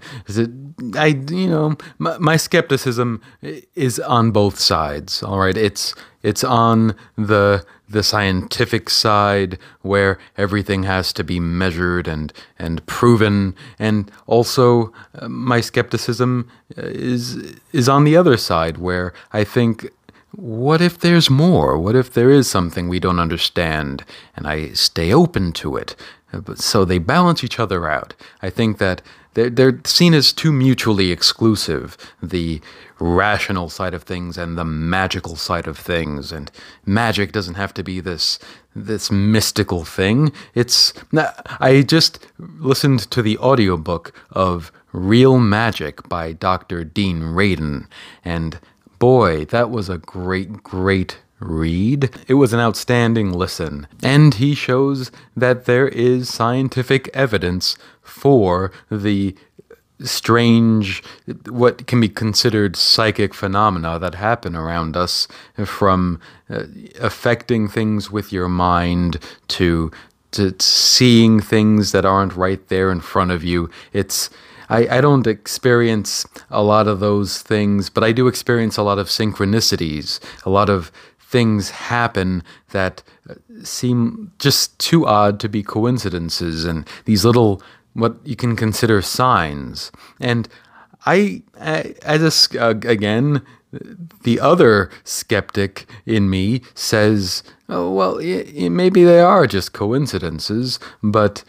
I, 0.95 1.07
you 1.29 1.47
know, 1.47 1.75
my, 1.97 2.17
my, 2.19 2.37
skepticism 2.37 3.21
is 3.41 3.99
on 3.99 4.31
both 4.31 4.59
sides. 4.59 5.23
All 5.23 5.39
right, 5.39 5.57
it's 5.57 5.95
it's 6.21 6.43
on 6.43 6.95
the 7.17 7.65
the 7.89 8.03
scientific 8.03 8.89
side 8.89 9.57
where 9.81 10.19
everything 10.37 10.83
has 10.83 11.13
to 11.13 11.23
be 11.23 11.39
measured 11.39 12.07
and 12.07 12.31
and 12.59 12.85
proven, 12.85 13.55
and 13.79 14.11
also 14.27 14.93
uh, 15.15 15.27
my 15.27 15.61
skepticism 15.61 16.49
is 16.77 17.55
is 17.71 17.89
on 17.89 18.03
the 18.03 18.15
other 18.15 18.37
side 18.37 18.77
where 18.77 19.13
I 19.31 19.43
think 19.43 19.89
what 20.35 20.81
if 20.81 20.97
there's 20.99 21.29
more? 21.29 21.77
What 21.77 21.95
if 21.95 22.13
there 22.13 22.31
is 22.31 22.49
something 22.49 22.89
we 22.89 22.99
don't 22.99 23.19
understand? 23.19 24.03
And 24.35 24.47
I 24.47 24.69
stay 24.73 25.13
open 25.13 25.51
to 25.53 25.77
it. 25.77 25.95
Uh, 26.33 26.55
so 26.55 26.83
they 26.83 26.97
balance 26.97 27.43
each 27.43 27.59
other 27.59 27.87
out. 27.89 28.15
I 28.41 28.49
think 28.49 28.79
that 28.79 29.01
they're, 29.35 29.49
they're 29.49 29.79
seen 29.85 30.13
as 30.13 30.33
too 30.33 30.51
mutually 30.51 31.11
exclusive 31.11 31.97
the 32.21 32.61
rational 32.99 33.69
side 33.69 33.93
of 33.93 34.03
things 34.03 34.37
and 34.37 34.57
the 34.57 34.65
magical 34.65 35.35
side 35.35 35.67
of 35.67 35.77
things. 35.77 36.31
And 36.31 36.51
magic 36.85 37.31
doesn't 37.31 37.55
have 37.55 37.73
to 37.75 37.83
be 37.83 37.99
this 37.99 38.39
this 38.75 39.11
mystical 39.11 39.85
thing. 39.85 40.31
It's 40.55 40.93
I 41.59 41.83
just 41.83 42.25
listened 42.39 43.01
to 43.11 43.21
the 43.21 43.37
audiobook 43.37 44.19
of 44.31 44.71
Real 44.93 45.37
Magic 45.39 46.07
by 46.09 46.33
Dr. 46.33 46.83
Dean 46.83 47.21
Radin 47.21 47.87
and 48.25 48.59
boy, 49.03 49.43
that 49.43 49.69
was 49.69 49.89
a 49.89 49.97
great 49.97 50.63
great 50.63 51.17
read. 51.41 52.09
It 52.29 52.35
was 52.35 52.53
an 52.53 52.61
outstanding 52.61 53.33
listen, 53.33 53.85
and 54.01 54.33
he 54.35 54.55
shows 54.55 55.11
that 55.35 55.65
there 55.65 55.89
is 55.89 56.29
scientific 56.29 57.09
evidence 57.13 57.75
for 58.01 58.71
the 58.89 59.35
strange, 59.99 61.03
what 61.49 61.85
can 61.85 61.99
be 61.99 62.07
considered 62.07 62.77
psychic 62.77 63.33
phenomena 63.33 63.99
that 63.99 64.15
happen 64.15 64.55
around 64.55 64.95
us, 64.95 65.27
from 65.65 66.21
uh, 66.49 66.63
affecting 67.01 67.67
things 67.67 68.09
with 68.09 68.31
your 68.31 68.47
mind 68.47 69.19
to 69.49 69.91
to 70.31 70.55
seeing 70.59 71.41
things 71.41 71.91
that 71.91 72.05
aren't 72.05 72.37
right 72.37 72.69
there 72.69 72.89
in 72.89 73.01
front 73.01 73.31
of 73.31 73.43
you. 73.43 73.69
It's 73.91 74.29
I, 74.69 74.97
I 74.97 75.01
don't 75.01 75.27
experience 75.27 76.25
a 76.49 76.63
lot 76.63 76.87
of 76.87 76.99
those 76.99 77.41
things, 77.41 77.89
but 77.89 78.03
I 78.03 78.11
do 78.11 78.27
experience 78.27 78.77
a 78.77 78.83
lot 78.83 78.99
of 78.99 79.07
synchronicities, 79.07 80.19
a 80.45 80.49
lot 80.49 80.69
of 80.69 80.91
things 81.19 81.71
happen 81.71 82.43
that 82.71 83.01
uh, 83.29 83.33
seem 83.63 84.31
just 84.37 84.77
too 84.77 85.07
odd 85.07 85.39
to 85.39 85.49
be 85.49 85.63
coincidences 85.63 86.63
and 86.63 86.87
these 87.05 87.25
little 87.25 87.61
what 87.93 88.15
you 88.23 88.35
can 88.35 88.55
consider 88.55 89.01
signs. 89.01 89.91
And 90.19 90.47
i, 91.05 91.41
I 91.59 91.95
as 92.03 92.49
uh, 92.59 92.75
again 92.85 93.41
the 94.23 94.39
other 94.39 94.89
skeptic 95.03 95.87
in 96.05 96.29
me 96.29 96.61
says 96.75 97.43
oh 97.69 97.91
well 97.91 98.17
maybe 98.69 99.03
they 99.03 99.19
are 99.19 99.47
just 99.47 99.73
coincidences 99.73 100.79
but 101.01 101.43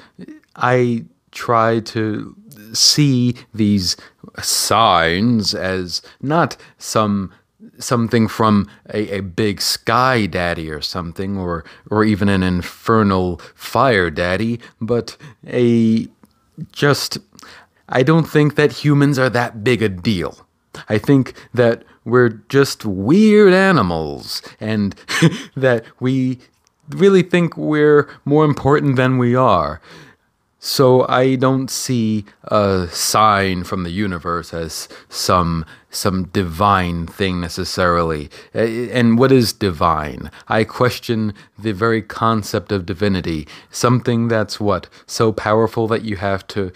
i 0.57 1.05
try 1.33 1.81
to 1.81 2.35
see 2.75 3.35
these 3.55 3.97
signs 4.43 5.55
as 5.55 6.03
not 6.21 6.57
some 6.79 7.33
something 7.79 8.29
from 8.29 8.69
a, 8.93 9.17
a 9.17 9.21
big 9.21 9.61
sky 9.61 10.27
daddy 10.27 10.71
or 10.71 10.81
something, 10.81 11.37
or 11.39 11.65
or 11.91 12.05
even 12.05 12.29
an 12.29 12.43
infernal 12.43 13.41
fire 13.55 14.11
daddy, 14.11 14.61
but 14.81 15.17
a 15.47 16.09
just 16.73 17.19
I 17.89 18.03
don't 18.03 18.25
think 18.25 18.55
that 18.57 18.73
humans 18.73 19.19
are 19.19 19.31
that 19.31 19.65
big 19.65 19.83
a 19.83 19.89
deal. 19.89 20.47
I 20.89 20.99
think 20.99 21.35
that 21.53 21.85
we're 22.05 22.31
just 22.49 22.85
weird 22.85 23.53
animals 23.53 24.43
and 24.61 24.95
that 25.57 25.85
we 26.01 26.39
really 26.91 27.23
think 27.23 27.57
we're 27.57 28.09
more 28.25 28.45
important 28.45 28.97
than 28.97 29.19
we 29.19 29.35
are. 29.35 29.81
So 30.67 31.07
I 31.11 31.35
don't 31.35 31.71
see 31.71 32.25
a 32.45 32.89
sign 32.91 33.65
from 33.65 33.83
the 33.83 33.91
universe 33.91 34.55
as 34.55 34.89
some 35.11 35.67
some 35.91 36.25
divine 36.29 37.07
thing 37.07 37.39
necessarily. 37.39 38.31
And 38.55 39.19
what 39.19 39.31
is 39.31 39.53
divine? 39.53 40.31
I 40.49 40.65
question 40.65 41.35
the 41.59 41.73
very 41.73 42.01
concept 42.01 42.73
of 42.73 42.87
divinity. 42.87 43.47
Something 43.71 44.29
that's 44.29 44.59
what 44.59 44.89
so 45.07 45.33
powerful 45.33 45.87
that 45.89 46.03
you 46.03 46.17
have 46.17 46.47
to 46.49 46.73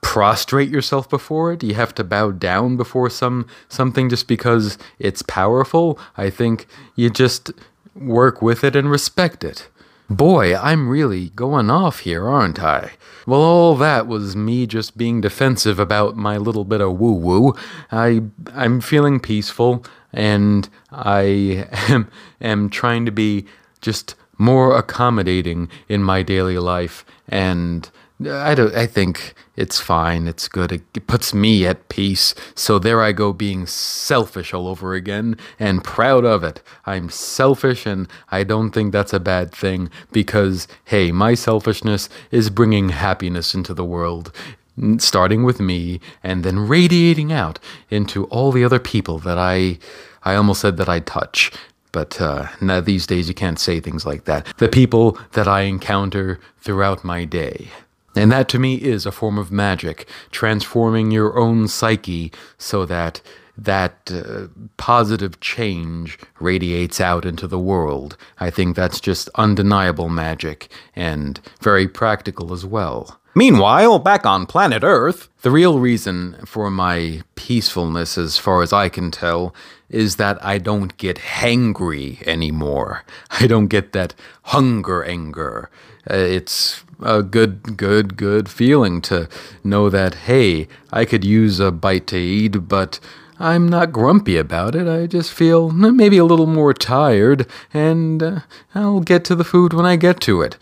prostrate 0.00 0.70
yourself 0.70 1.06
before 1.10 1.52
it. 1.52 1.62
You 1.62 1.74
have 1.74 1.94
to 1.96 2.04
bow 2.04 2.30
down 2.30 2.78
before 2.78 3.10
some 3.10 3.46
something 3.68 4.08
just 4.08 4.28
because 4.28 4.78
it's 4.98 5.20
powerful. 5.20 5.98
I 6.16 6.30
think 6.30 6.66
you 6.96 7.10
just 7.10 7.50
work 7.94 8.40
with 8.40 8.64
it 8.64 8.74
and 8.74 8.90
respect 8.90 9.44
it. 9.44 9.68
Boy, 10.10 10.56
I'm 10.56 10.88
really 10.88 11.28
going 11.30 11.70
off 11.70 12.00
here, 12.00 12.28
aren't 12.28 12.60
I? 12.60 12.90
Well, 13.28 13.42
all 13.42 13.76
that 13.76 14.08
was 14.08 14.34
me 14.34 14.66
just 14.66 14.96
being 14.98 15.20
defensive 15.20 15.78
about 15.78 16.16
my 16.16 16.36
little 16.36 16.64
bit 16.64 16.80
of 16.80 16.98
woo 16.98 17.12
woo. 17.12 17.54
I 17.92 18.22
I'm 18.52 18.80
feeling 18.80 19.20
peaceful 19.20 19.84
and 20.12 20.68
I 20.90 21.68
am, 21.88 22.10
am 22.40 22.70
trying 22.70 23.06
to 23.06 23.12
be 23.12 23.46
just 23.80 24.16
more 24.36 24.76
accommodating 24.76 25.70
in 25.88 26.02
my 26.02 26.24
daily 26.24 26.58
life 26.58 27.04
and 27.28 27.88
I 28.26 28.54
don't. 28.54 28.74
I 28.74 28.86
think 28.86 29.34
it's 29.56 29.80
fine. 29.80 30.26
It's 30.28 30.46
good. 30.46 30.72
It, 30.72 30.82
it 30.94 31.06
puts 31.06 31.32
me 31.32 31.66
at 31.66 31.88
peace. 31.88 32.34
So 32.54 32.78
there 32.78 33.02
I 33.02 33.12
go, 33.12 33.32
being 33.32 33.66
selfish 33.66 34.52
all 34.52 34.68
over 34.68 34.94
again, 34.94 35.36
and 35.58 35.82
proud 35.82 36.24
of 36.24 36.44
it. 36.44 36.62
I'm 36.84 37.08
selfish, 37.08 37.86
and 37.86 38.08
I 38.30 38.44
don't 38.44 38.72
think 38.72 38.92
that's 38.92 39.14
a 39.14 39.20
bad 39.20 39.52
thing 39.52 39.90
because 40.12 40.68
hey, 40.86 41.12
my 41.12 41.34
selfishness 41.34 42.08
is 42.30 42.50
bringing 42.50 42.90
happiness 42.90 43.54
into 43.54 43.72
the 43.74 43.84
world 43.84 44.32
starting 44.98 45.42
with 45.42 45.60
me 45.60 46.00
and 46.22 46.42
then 46.42 46.58
radiating 46.58 47.32
out 47.32 47.58
into 47.90 48.24
all 48.26 48.50
the 48.50 48.64
other 48.64 48.78
people 48.78 49.18
that 49.18 49.36
I 49.38 49.78
I 50.22 50.34
almost 50.34 50.60
said 50.60 50.76
that 50.76 50.88
I 50.88 51.00
touch. 51.00 51.50
But 51.92 52.20
uh, 52.20 52.46
now 52.60 52.80
these 52.80 53.06
days 53.06 53.28
you 53.28 53.34
can't 53.34 53.58
say 53.58 53.80
things 53.80 54.06
like 54.06 54.24
that. 54.24 54.46
The 54.58 54.68
people 54.68 55.18
that 55.32 55.48
I 55.48 55.62
encounter 55.62 56.38
throughout 56.60 57.04
my 57.04 57.24
day. 57.24 57.68
And 58.16 58.32
that 58.32 58.48
to 58.50 58.58
me 58.58 58.74
is 58.74 59.06
a 59.06 59.12
form 59.12 59.38
of 59.38 59.52
magic, 59.52 60.08
transforming 60.30 61.10
your 61.10 61.38
own 61.38 61.68
psyche 61.68 62.32
so 62.58 62.84
that 62.86 63.20
that 63.56 64.10
uh, 64.10 64.46
positive 64.78 65.38
change 65.40 66.18
radiates 66.40 67.00
out 67.00 67.26
into 67.26 67.46
the 67.46 67.58
world. 67.58 68.16
I 68.38 68.48
think 68.48 68.74
that's 68.74 69.00
just 69.00 69.28
undeniable 69.34 70.08
magic 70.08 70.72
and 70.96 71.38
very 71.60 71.86
practical 71.86 72.54
as 72.54 72.64
well. 72.64 73.20
Meanwhile, 73.34 74.00
back 74.00 74.26
on 74.26 74.46
planet 74.46 74.82
Earth, 74.82 75.28
the 75.42 75.52
real 75.52 75.78
reason 75.78 76.36
for 76.44 76.70
my 76.70 77.22
peacefulness, 77.36 78.18
as 78.18 78.38
far 78.38 78.62
as 78.62 78.72
I 78.72 78.88
can 78.88 79.10
tell, 79.10 79.54
is 79.88 80.16
that 80.16 80.44
I 80.44 80.58
don't 80.58 80.96
get 80.96 81.18
hangry 81.18 82.26
anymore. 82.26 83.04
I 83.30 83.46
don't 83.46 83.68
get 83.68 83.92
that 83.92 84.14
hunger 84.44 85.04
anger. 85.04 85.70
Uh, 86.10 86.14
it's 86.14 86.82
a 87.02 87.22
good, 87.22 87.76
good, 87.76 88.16
good 88.16 88.48
feeling 88.48 89.00
to 89.02 89.28
know 89.64 89.90
that, 89.90 90.14
hey, 90.14 90.68
I 90.92 91.04
could 91.04 91.24
use 91.24 91.60
a 91.60 91.70
bite 91.70 92.06
to 92.08 92.18
eat, 92.18 92.68
but 92.68 93.00
I'm 93.38 93.68
not 93.68 93.92
grumpy 93.92 94.36
about 94.36 94.74
it. 94.74 94.86
I 94.86 95.06
just 95.06 95.32
feel 95.32 95.70
maybe 95.70 96.18
a 96.18 96.24
little 96.24 96.46
more 96.46 96.74
tired, 96.74 97.46
and 97.72 98.22
uh, 98.22 98.40
I'll 98.74 99.00
get 99.00 99.24
to 99.26 99.34
the 99.34 99.44
food 99.44 99.72
when 99.72 99.86
I 99.86 99.96
get 99.96 100.20
to 100.22 100.42
it 100.42 100.58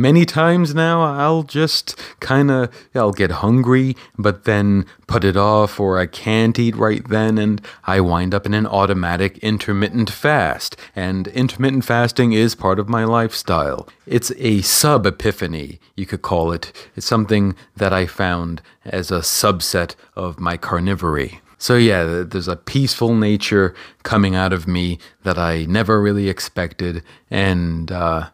many 0.00 0.24
times 0.24 0.74
now 0.74 1.02
I'll 1.02 1.42
just 1.42 1.98
kind 2.20 2.50
of 2.50 2.74
I'll 2.94 3.12
get 3.12 3.30
hungry 3.30 3.96
but 4.18 4.44
then 4.44 4.86
put 5.06 5.24
it 5.24 5.36
off 5.36 5.78
or 5.78 5.98
I 5.98 6.06
can't 6.06 6.58
eat 6.58 6.74
right 6.76 7.06
then 7.08 7.36
and 7.38 7.60
I 7.84 8.00
wind 8.00 8.34
up 8.34 8.46
in 8.46 8.54
an 8.54 8.66
automatic 8.66 9.38
intermittent 9.38 10.10
fast 10.10 10.76
and 10.96 11.28
intermittent 11.28 11.84
fasting 11.84 12.32
is 12.32 12.54
part 12.54 12.78
of 12.78 12.88
my 12.88 13.04
lifestyle. 13.04 13.88
It's 14.06 14.32
a 14.38 14.62
sub 14.62 15.06
epiphany, 15.06 15.80
you 15.96 16.06
could 16.06 16.22
call 16.22 16.52
it. 16.52 16.72
It's 16.96 17.06
something 17.06 17.54
that 17.76 17.92
I 17.92 18.06
found 18.06 18.62
as 18.84 19.10
a 19.10 19.18
subset 19.18 19.94
of 20.16 20.40
my 20.40 20.56
carnivory. 20.56 21.40
So, 21.58 21.76
yeah, 21.76 22.24
there's 22.26 22.48
a 22.48 22.56
peaceful 22.56 23.14
nature 23.14 23.74
coming 24.02 24.34
out 24.34 24.54
of 24.54 24.66
me 24.66 24.98
that 25.24 25.36
I 25.36 25.66
never 25.66 26.00
really 26.00 26.30
expected. 26.30 27.02
And 27.30 27.92
uh, 27.92 28.30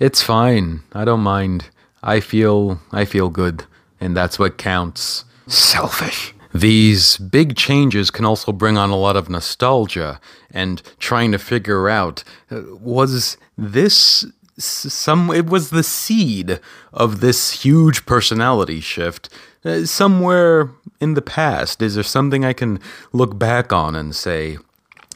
it's 0.00 0.22
fine. 0.22 0.80
I 0.92 1.04
don't 1.04 1.20
mind. 1.20 1.66
I 2.02 2.20
feel 2.20 2.80
I 2.90 3.04
feel 3.04 3.28
good, 3.28 3.64
and 4.00 4.16
that's 4.16 4.38
what 4.38 4.58
counts. 4.58 5.24
Selfish. 5.46 6.34
These 6.52 7.18
big 7.18 7.56
changes 7.56 8.10
can 8.10 8.24
also 8.24 8.50
bring 8.50 8.76
on 8.76 8.90
a 8.90 8.96
lot 8.96 9.16
of 9.16 9.30
nostalgia 9.30 10.20
and 10.50 10.82
trying 10.98 11.30
to 11.32 11.38
figure 11.38 11.88
out 11.88 12.24
uh, 12.50 12.62
was 12.80 13.36
this 13.56 14.24
some 14.58 15.30
it 15.30 15.46
was 15.46 15.70
the 15.70 15.82
seed 15.82 16.60
of 16.92 17.20
this 17.20 17.62
huge 17.62 18.04
personality 18.04 18.80
shift 18.80 19.28
uh, 19.64 19.84
somewhere 19.84 20.70
in 21.00 21.14
the 21.14 21.22
past 21.22 21.80
is 21.80 21.94
there 21.94 22.04
something 22.04 22.44
i 22.44 22.52
can 22.52 22.78
look 23.12 23.38
back 23.38 23.72
on 23.72 23.96
and 23.96 24.14
say 24.14 24.58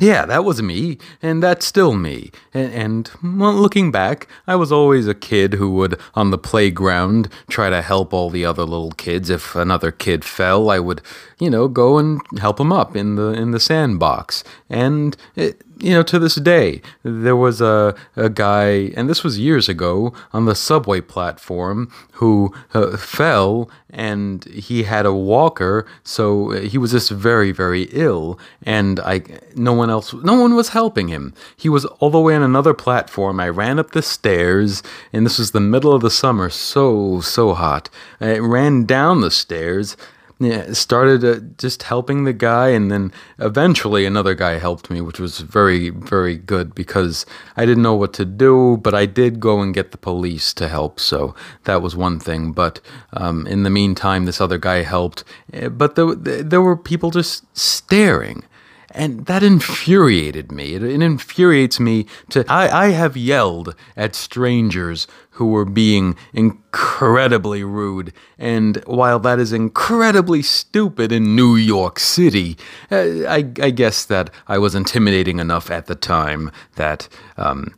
yeah, 0.00 0.26
that 0.26 0.44
was 0.44 0.60
me, 0.60 0.98
and 1.22 1.40
that's 1.40 1.64
still 1.64 1.94
me. 1.94 2.32
And, 2.52 2.72
and 2.72 3.10
well, 3.38 3.54
looking 3.54 3.92
back, 3.92 4.26
I 4.46 4.56
was 4.56 4.72
always 4.72 5.06
a 5.06 5.14
kid 5.14 5.54
who 5.54 5.70
would, 5.74 6.00
on 6.14 6.30
the 6.30 6.38
playground, 6.38 7.28
try 7.48 7.70
to 7.70 7.80
help 7.80 8.12
all 8.12 8.28
the 8.28 8.44
other 8.44 8.64
little 8.64 8.90
kids. 8.92 9.30
If 9.30 9.54
another 9.54 9.92
kid 9.92 10.24
fell, 10.24 10.68
I 10.68 10.80
would, 10.80 11.00
you 11.38 11.50
know, 11.50 11.68
go 11.68 11.98
and 11.98 12.20
help 12.38 12.60
him 12.60 12.72
up 12.72 12.96
in 12.96 13.16
the 13.16 13.28
in 13.32 13.50
the 13.50 13.60
sandbox. 13.60 14.44
And 14.68 15.16
it, 15.36 15.62
you 15.78 15.90
know, 15.90 16.02
to 16.04 16.18
this 16.18 16.36
day, 16.36 16.80
there 17.02 17.36
was 17.36 17.60
a, 17.60 17.94
a 18.16 18.30
guy, 18.30 18.92
and 18.96 19.08
this 19.08 19.24
was 19.24 19.38
years 19.38 19.68
ago, 19.68 20.12
on 20.32 20.44
the 20.44 20.54
subway 20.54 21.00
platform 21.00 21.90
who 22.12 22.54
uh, 22.72 22.96
fell 22.96 23.68
and 23.90 24.44
he 24.46 24.84
had 24.84 25.06
a 25.06 25.14
walker, 25.14 25.86
so 26.02 26.50
he 26.50 26.78
was 26.78 26.90
just 26.90 27.10
very, 27.10 27.52
very 27.52 27.84
ill, 27.92 28.38
and 28.62 28.98
I, 29.00 29.22
no 29.54 29.72
one 29.72 29.88
else, 29.88 30.12
no 30.12 30.34
one 30.34 30.56
was 30.56 30.70
helping 30.70 31.08
him. 31.08 31.32
He 31.56 31.68
was 31.68 31.84
all 31.84 32.10
the 32.10 32.20
way 32.20 32.34
on 32.34 32.42
another 32.42 32.74
platform. 32.74 33.38
I 33.38 33.48
ran 33.48 33.78
up 33.78 33.92
the 33.92 34.02
stairs, 34.02 34.82
and 35.12 35.25
this 35.25 35.38
was 35.38 35.52
the 35.52 35.60
middle 35.60 35.92
of 35.92 36.02
the 36.02 36.10
summer, 36.10 36.50
so, 36.50 37.20
so 37.20 37.54
hot. 37.54 37.88
I 38.20 38.38
ran 38.38 38.84
down 38.84 39.20
the 39.20 39.30
stairs, 39.30 39.97
yeah, 40.40 40.73
started 40.73 41.25
uh, 41.25 41.40
just 41.58 41.84
helping 41.84 42.25
the 42.25 42.32
guy, 42.32 42.68
and 42.70 42.90
then 42.90 43.12
eventually 43.38 44.04
another 44.04 44.34
guy 44.34 44.58
helped 44.58 44.90
me, 44.90 45.00
which 45.00 45.20
was 45.20 45.38
very, 45.38 45.90
very 45.90 46.36
good 46.36 46.75
because 46.75 47.25
I 47.56 47.64
didn't 47.64 47.84
know 47.84 47.94
what 47.94 48.12
to 48.14 48.25
do, 48.25 48.78
but 48.78 48.94
I 48.94 49.06
did 49.06 49.38
go 49.38 49.60
and 49.60 49.73
get 49.73 49.92
the 49.92 49.99
police 49.99 50.52
to 50.54 50.68
help, 50.68 50.99
so 50.99 51.34
that 51.64 51.82
was 51.82 51.94
one 51.94 52.18
thing. 52.18 52.52
But 52.52 52.80
um, 53.12 53.47
in 53.47 53.62
the 53.62 53.70
meantime, 53.70 54.25
this 54.25 54.40
other 54.40 54.58
guy 54.58 54.82
helped, 54.82 55.23
eh, 55.52 55.68
but 55.68 55.94
there, 55.94 56.14
there 56.14 56.62
were 56.62 56.76
people 56.76 57.10
just 57.10 57.44
staring 57.56 58.44
and 58.94 59.26
that 59.26 59.42
infuriated 59.42 60.52
me. 60.52 60.75
It, 60.75 60.82
it, 60.82 61.02
infuriates 61.02 61.80
me 61.80 62.06
to. 62.30 62.44
I, 62.49 62.86
I 62.86 62.88
have 62.90 63.16
yelled 63.16 63.75
at 63.97 64.14
strangers 64.14 65.06
who 65.34 65.47
were 65.47 65.64
being 65.64 66.16
incredibly 66.32 67.64
rude, 67.64 68.12
and 68.38 68.82
while 68.86 69.18
that 69.18 69.38
is 69.38 69.52
incredibly 69.52 70.42
stupid 70.42 71.10
in 71.12 71.36
New 71.36 71.56
York 71.56 71.99
City, 71.99 72.56
uh, 72.90 73.26
I, 73.28 73.50
I 73.60 73.70
guess 73.70 74.04
that 74.06 74.30
I 74.47 74.58
was 74.58 74.75
intimidating 74.75 75.38
enough 75.40 75.70
at 75.70 75.86
the 75.86 75.94
time 75.94 76.50
that 76.76 77.08
um, 77.36 77.75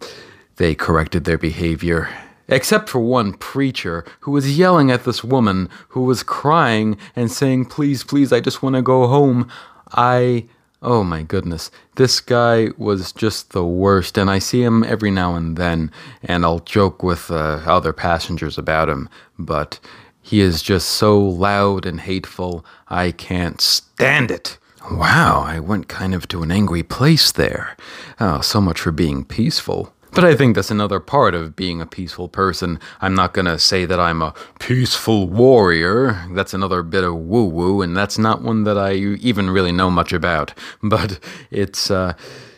they 0.57 0.75
corrected 0.75 1.25
their 1.25 1.38
behavior. 1.38 2.09
Except 2.49 2.88
for 2.88 3.01
one 3.01 3.33
preacher 3.33 4.05
who 4.21 4.31
was 4.31 4.57
yelling 4.57 4.90
at 4.90 5.05
this 5.05 5.25
woman 5.25 5.69
who 5.88 6.03
was 6.03 6.23
crying 6.23 6.97
and 7.16 7.33
saying, 7.33 7.64
Please, 7.64 8.05
please, 8.05 8.33
I 8.33 8.40
just 8.40 8.62
want 8.62 8.77
to 8.77 8.83
go 8.83 9.09
home. 9.09 9.51
I 9.92 10.47
Oh 10.87 11.03
my 11.03 11.25
goodness. 11.25 11.72
This 11.96 12.20
guy 12.20 12.68
was 12.79 13.11
just 13.11 13.51
the 13.51 13.64
worst, 13.64 14.16
and 14.16 14.31
I 14.31 14.38
see 14.38 14.62
him 14.62 14.85
every 14.85 15.11
now 15.11 15.35
and 15.35 15.57
then, 15.57 15.90
and 16.22 16.44
I'll 16.44 16.61
joke 16.61 17.03
with 17.03 17.29
uh, 17.29 17.61
other 17.66 17.92
passengers 17.92 18.57
about 18.57 18.88
him, 18.88 19.09
but 19.37 19.81
he 20.22 20.40
is 20.40 20.62
just 20.62 20.88
so 20.90 21.18
loud 21.18 21.87
and 21.87 22.01
hateful, 22.01 22.64
I 22.87 23.11
can't 23.11 23.61
stand 23.61 24.31
it. 24.31 24.59
Wow, 24.88 25.42
I 25.44 25.59
went 25.59 25.88
kind 25.88 26.14
of 26.14 26.29
to 26.29 26.44
an 26.44 26.53
angry 26.53 26.85
place 26.85 27.33
there. 27.33 27.77
Oh, 28.20 28.40
so 28.40 28.61
much 28.61 28.81
for 28.81 28.92
being 28.92 29.25
peaceful. 29.25 29.92
But 30.17 30.25
I 30.25 30.35
think 30.35 30.55
that's 30.55 30.71
another 30.71 30.99
part 30.99 31.35
of 31.35 31.55
being 31.55 31.83
a 31.83 31.87
peaceful 31.87 32.27
person. 32.27 32.81
I'm 33.03 33.15
not 33.15 33.35
going 33.35 33.45
to 33.45 33.59
say 33.59 33.85
that 33.85 34.01
I'm 34.01 34.23
a 34.23 34.33
peaceful 34.59 35.29
warrior. 35.29 36.27
That's 36.33 36.55
another 36.55 36.83
bit 36.83 37.05
of 37.05 37.15
woo 37.15 37.45
woo, 37.45 37.83
and 37.83 37.95
that's 37.95 38.17
not 38.17 38.41
one 38.41 38.65
that 38.65 38.79
I 38.79 38.95
even 38.95 39.51
really 39.51 39.73
know 39.73 39.91
much 39.91 40.15
about. 40.15 40.55
But 40.83 41.19
it's, 41.51 41.91
uh, 41.91 42.15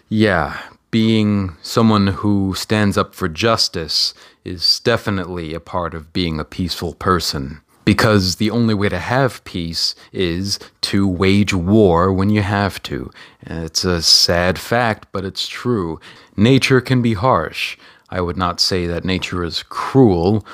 yeah, 0.08 0.60
being 0.92 1.56
someone 1.60 2.06
who 2.06 2.54
stands 2.54 2.96
up 2.96 3.12
for 3.14 3.28
justice 3.28 4.14
is 4.44 4.78
definitely 4.80 5.52
a 5.52 5.60
part 5.60 5.94
of 5.94 6.12
being 6.12 6.38
a 6.38 6.44
peaceful 6.44 6.94
person 6.94 7.60
because 7.88 8.36
the 8.36 8.50
only 8.50 8.74
way 8.74 8.90
to 8.90 8.98
have 8.98 9.42
peace 9.44 9.94
is 10.12 10.58
to 10.82 11.08
wage 11.08 11.54
war 11.54 12.12
when 12.12 12.28
you 12.28 12.42
have 12.42 12.82
to. 12.82 13.10
It's 13.40 13.82
a 13.82 14.02
sad 14.02 14.58
fact, 14.58 15.08
but 15.10 15.24
it's 15.24 15.48
true. 15.48 15.98
Nature 16.36 16.82
can 16.82 17.00
be 17.00 17.14
harsh. 17.14 17.78
I 18.10 18.20
would 18.20 18.36
not 18.36 18.60
say 18.60 18.86
that 18.86 19.06
nature 19.06 19.42
is 19.42 19.62
cruel, 19.62 20.44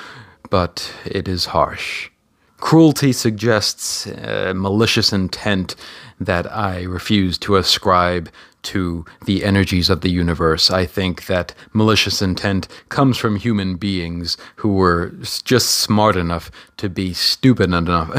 but 0.49 0.93
it 1.05 1.27
is 1.27 1.47
harsh. 1.47 2.09
Cruelty 2.57 3.11
suggests 3.11 4.05
a 4.05 4.53
malicious 4.53 5.11
intent 5.11 5.75
that 6.19 6.51
I 6.51 6.83
refuse 6.83 7.37
to 7.39 7.57
ascribe 7.57 8.29
to 8.63 9.05
the 9.25 9.43
energies 9.43 9.89
of 9.89 10.01
the 10.01 10.09
universe. 10.09 10.71
I 10.71 10.85
think 10.85 11.27
that 11.27 11.53
malicious 11.73 12.21
intent 12.21 12.67
comes 12.89 13.17
from 13.17 13.35
human 13.35 13.75
beings 13.75 14.37
who 14.57 14.73
were 14.73 15.13
just 15.43 15.69
smart 15.75 16.15
enough 16.15 16.49
to 16.77 16.89
be 16.89 17.13
stupid 17.13 17.71
enough. 17.71 18.09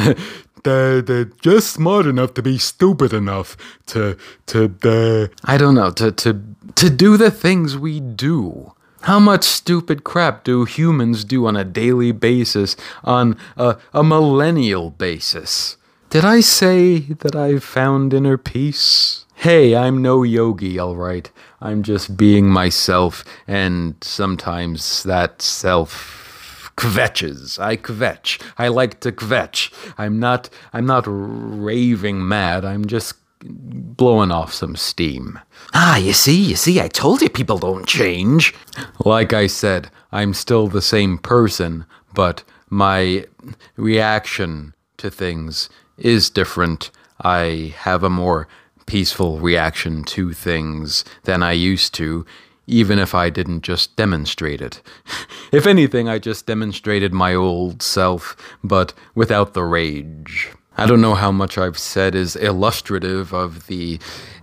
they're, 0.63 1.03
they're 1.03 1.25
just 1.41 1.73
smart 1.73 2.07
enough 2.07 2.35
to 2.35 2.43
be 2.43 2.59
stupid 2.59 3.13
enough 3.13 3.57
to 3.87 4.17
to 4.47 4.75
uh, 4.85 5.29
I 5.45 5.57
don't 5.57 5.75
know 5.75 5.91
to 5.93 6.13
to 6.13 6.41
to 6.75 6.91
do 6.91 7.17
the 7.17 7.31
things 7.31 7.77
we 7.77 8.01
do 8.01 8.73
How 9.03 9.19
much 9.19 9.45
stupid 9.45 10.05
crap 10.05 10.45
do 10.45 10.65
humans 10.65 11.25
do 11.25 11.47
on 11.47 11.57
a 11.57 11.65
daily 11.65 12.13
basis, 12.13 12.77
on 13.05 13.37
a, 13.57 13.77
a 13.93 14.03
millennial 14.03 14.91
basis? 14.91 15.77
Did 16.11 16.25
I 16.25 16.41
say 16.41 16.99
that 16.99 17.37
I've 17.37 17.65
found 17.65 18.15
inner 18.15 18.39
peace? 18.39 19.25
Hey, 19.35 19.77
I'm 19.77 20.01
no 20.01 20.23
yogi, 20.23 20.81
alright. 20.81 21.31
I'm 21.61 21.83
just 21.83 22.17
being 22.17 22.49
myself, 22.49 23.25
and 23.47 23.97
sometimes 24.03 25.03
that 25.03 25.43
self 25.43 26.73
kvetches. 26.77 27.59
I 27.59 27.77
kvetch. 27.77 28.41
I 28.59 28.69
like 28.69 29.01
to 29.01 29.13
kvetch. 29.13 29.73
I'm 29.99 30.19
not 30.19 30.49
I'm 30.73 30.87
not 30.87 31.05
raving 31.07 32.27
mad. 32.27 32.65
I'm 32.65 32.87
just 32.87 33.15
blowing 33.43 34.31
off 34.31 34.53
some 34.53 34.77
steam. 34.77 35.39
Ah, 35.75 35.97
you 35.97 36.13
see, 36.13 36.37
you 36.37 36.57
see, 36.57 36.81
I 36.81 36.89
told 36.89 37.21
you 37.21 37.29
people 37.29 37.59
don't 37.59 37.87
change. 37.87 38.55
Like 39.05 39.33
I 39.33 39.47
said, 39.47 39.91
I'm 40.13 40.35
still 40.35 40.69
the 40.69 40.83
same 40.83 41.19
person, 41.19 41.85
but 42.15 42.43
my 42.71 43.27
reaction 43.77 44.75
to 44.99 45.11
things 45.11 45.69
is 45.99 46.31
different. 46.31 46.91
I 47.21 47.75
have 47.79 48.03
a 48.03 48.11
more 48.11 48.49
peaceful 48.87 49.39
reaction 49.41 50.05
to 50.05 50.33
things 50.33 51.05
than 51.25 51.43
I 51.43 51.53
used 51.53 51.95
to, 51.95 52.25
even 52.67 52.99
if 52.99 53.15
I 53.15 53.31
didn't 53.31 53.63
just 53.63 53.97
demonstrate 53.97 54.61
it. 54.61 54.81
if 55.53 55.67
anything, 55.67 56.09
I 56.09 56.19
just 56.19 56.47
demonstrated 56.47 57.13
my 57.13 57.35
old 57.35 57.83
self, 57.83 58.37
but 58.63 58.93
without 59.15 59.55
the 59.55 59.65
rage. 59.65 60.51
I 60.79 60.87
don't 60.87 61.01
know 61.01 61.15
how 61.15 61.33
much 61.33 61.57
I've 61.57 61.79
said 61.79 62.15
is 62.15 62.37
illustrative 62.37 63.33
of 63.33 63.67
the 63.67 63.99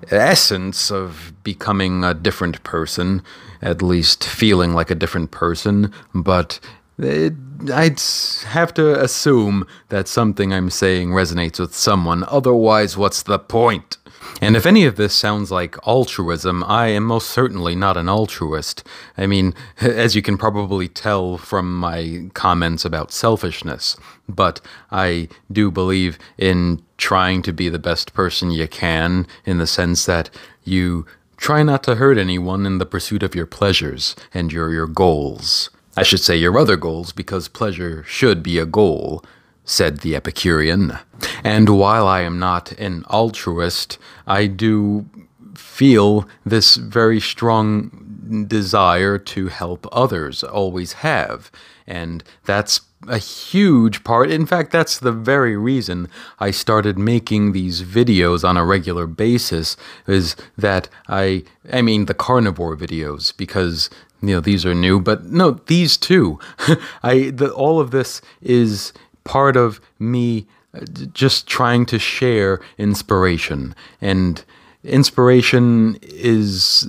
essence 0.10 0.91
of 0.91 1.32
becoming 1.43 2.04
a 2.04 2.15
different 2.15 2.63
person, 2.63 3.22
at 3.62 3.84
least 3.84 4.24
feeling 4.24 4.74
like 4.74 4.89
a 4.89 4.96
different 4.96 5.30
person, 5.30 5.93
but 6.13 6.60
it, 6.98 7.34
I'd 7.72 8.02
have 8.48 8.74
to 8.76 9.00
assume 9.00 9.67
that 9.89 10.08
something 10.08 10.52
I'm 10.52 10.69
saying 10.69 11.10
resonates 11.10 11.60
with 11.60 11.76
someone, 11.76 12.24
otherwise, 12.28 12.98
what's 12.98 13.24
the 13.24 13.39
point? 13.39 13.98
And 14.42 14.56
if 14.56 14.66
any 14.66 14.86
of 14.86 14.96
this 14.96 15.14
sounds 15.14 15.52
like 15.52 15.76
altruism, 15.88 16.64
I 16.64 16.88
am 16.88 17.04
most 17.06 17.30
certainly 17.30 17.76
not 17.76 17.98
an 17.98 18.10
altruist. 18.10 18.84
I 19.18 19.28
mean, 19.28 19.54
as 19.82 20.16
you 20.16 20.22
can 20.22 20.38
probably 20.38 20.88
tell 20.88 21.38
from 21.38 21.76
my 21.76 22.30
comments 22.34 22.86
about 22.86 23.12
selfishness, 23.12 23.98
but 24.28 24.62
I 24.92 25.30
do 25.52 25.72
believe 25.72 26.18
in 26.38 26.82
trying 26.98 27.42
to 27.44 27.54
be 27.54 27.70
the 27.70 27.80
best 27.80 28.14
person 28.14 28.52
you 28.52 28.68
can 28.68 29.28
in 29.46 29.58
the 29.58 29.68
sense 29.68 30.06
that 30.06 30.30
you 30.64 31.06
try 31.38 31.64
not 31.64 31.84
to 31.84 31.96
hurt 31.96 32.18
anyone 32.18 32.66
in 32.66 32.78
the 32.78 32.86
pursuit 32.86 33.24
of 33.24 33.36
your 33.36 33.46
pleasures 33.46 34.16
and 34.34 34.52
your, 34.52 34.72
your 34.72 34.88
goals. 34.88 35.70
I 35.96 36.04
should 36.04 36.22
say 36.22 36.38
your 36.38 36.58
other 36.58 36.78
goals 36.78 37.12
because 37.12 37.48
pleasure 37.48 38.04
should 38.06 38.42
be 38.42 38.58
a 38.58 38.66
goal 38.66 39.24
said 39.65 39.99
the 39.99 40.15
Epicurean. 40.15 40.99
And 41.43 41.69
while 41.69 42.08
I 42.08 42.21
am 42.21 42.39
not 42.39 42.71
an 42.73 43.04
altruist, 43.10 43.97
I 44.28 44.47
do 44.47 45.06
feel 45.56 46.28
this 46.45 46.76
very 46.76 47.19
strong 47.19 48.45
desire 48.47 49.17
to 49.17 49.47
help 49.47 49.88
others, 49.91 50.43
always 50.43 50.93
have. 50.93 51.52
And 51.86 52.23
that's 52.45 52.82
a 53.08 53.17
huge 53.17 54.04
part. 54.04 54.32
In 54.32 54.45
fact, 54.45 54.71
that's 54.71 54.99
the 54.99 55.12
very 55.12 55.58
reason 55.58 56.08
I 56.39 56.52
started 56.52 56.97
making 56.97 57.52
these 57.52 57.84
videos 57.84 58.47
on 58.47 58.58
a 58.58 58.65
regular 58.65 59.08
basis 59.08 59.76
is 60.08 60.36
that 60.58 60.88
I 61.08 61.43
I 61.71 61.82
mean 61.82 62.06
the 62.06 62.13
carnivore 62.13 62.78
videos 62.78 63.36
because 63.36 63.89
you 64.21 64.36
know 64.36 64.39
these 64.39 64.65
are 64.65 64.76
new, 64.76 64.99
but 64.99 65.26
no, 65.26 65.52
these 65.52 65.97
too. 65.97 66.39
I 67.04 67.32
the, 67.32 67.52
all 67.54 67.80
of 67.80 67.91
this 67.91 68.21
is 68.41 68.93
part 69.24 69.56
of 69.56 69.80
me 70.00 70.48
uh, 70.74 70.82
just 71.14 71.48
trying 71.48 71.86
to 71.88 72.00
share 72.00 72.60
inspiration. 72.78 73.76
And 74.02 74.44
inspiration 74.84 75.98
is 76.02 76.88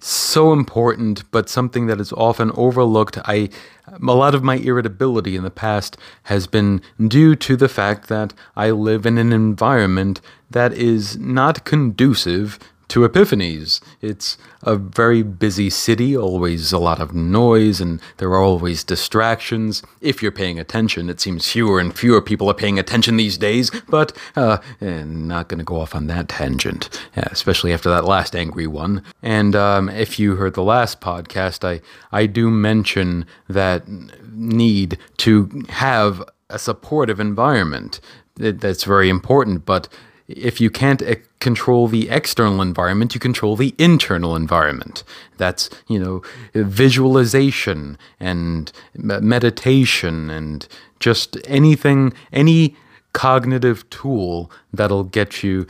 so 0.00 0.52
important, 0.52 1.30
but 1.30 1.48
something 1.48 1.86
that 1.86 2.00
is 2.00 2.12
often 2.12 2.50
overlooked. 2.54 3.18
I 3.24 3.50
a 3.86 4.14
lot 4.14 4.34
of 4.34 4.42
my 4.42 4.56
irritability 4.56 5.36
in 5.36 5.42
the 5.42 5.50
past 5.50 5.96
has 6.24 6.46
been 6.46 6.80
due 7.08 7.34
to 7.36 7.56
the 7.56 7.68
fact 7.68 8.08
that 8.08 8.32
I 8.56 8.70
live 8.70 9.06
in 9.06 9.18
an 9.18 9.32
environment 9.32 10.20
that 10.50 10.72
is 10.72 11.18
not 11.18 11.64
conducive 11.64 12.58
to 12.92 13.08
Epiphanies. 13.08 13.80
It's 14.02 14.36
a 14.62 14.76
very 14.76 15.22
busy 15.22 15.70
city, 15.70 16.14
always 16.14 16.72
a 16.72 16.78
lot 16.78 17.00
of 17.00 17.14
noise, 17.14 17.80
and 17.80 18.02
there 18.18 18.28
are 18.28 18.42
always 18.42 18.84
distractions. 18.84 19.82
If 20.02 20.22
you're 20.22 20.30
paying 20.30 20.58
attention, 20.58 21.08
it 21.08 21.18
seems 21.18 21.50
fewer 21.50 21.80
and 21.80 21.96
fewer 21.96 22.20
people 22.20 22.50
are 22.50 22.54
paying 22.54 22.78
attention 22.78 23.16
these 23.16 23.38
days, 23.38 23.70
but 23.88 24.14
uh, 24.36 24.58
eh, 24.82 25.04
not 25.04 25.48
going 25.48 25.56
to 25.56 25.64
go 25.64 25.80
off 25.80 25.94
on 25.94 26.06
that 26.08 26.28
tangent, 26.28 26.90
especially 27.16 27.72
after 27.72 27.88
that 27.88 28.04
last 28.04 28.36
angry 28.36 28.66
one. 28.66 29.02
And 29.22 29.56
um, 29.56 29.88
if 29.88 30.18
you 30.18 30.36
heard 30.36 30.52
the 30.52 30.62
last 30.62 31.00
podcast, 31.00 31.66
I, 31.66 31.80
I 32.14 32.26
do 32.26 32.50
mention 32.50 33.24
that 33.48 33.88
need 34.34 34.98
to 35.16 35.64
have 35.70 36.22
a 36.50 36.58
supportive 36.58 37.20
environment. 37.20 38.00
That's 38.36 38.84
very 38.84 39.08
important, 39.08 39.64
but 39.64 39.88
if 40.36 40.60
you 40.60 40.70
can't 40.70 41.02
e- 41.02 41.16
control 41.40 41.88
the 41.88 42.08
external 42.08 42.60
environment, 42.62 43.14
you 43.14 43.20
control 43.20 43.56
the 43.56 43.74
internal 43.78 44.36
environment. 44.36 45.04
That's, 45.36 45.70
you 45.88 45.98
know, 45.98 46.22
visualization 46.54 47.98
and 48.20 48.72
meditation 48.94 50.30
and 50.30 50.66
just 51.00 51.36
anything, 51.44 52.12
any 52.32 52.76
cognitive 53.12 53.88
tool 53.90 54.50
that'll 54.72 55.04
get 55.04 55.42
you 55.42 55.66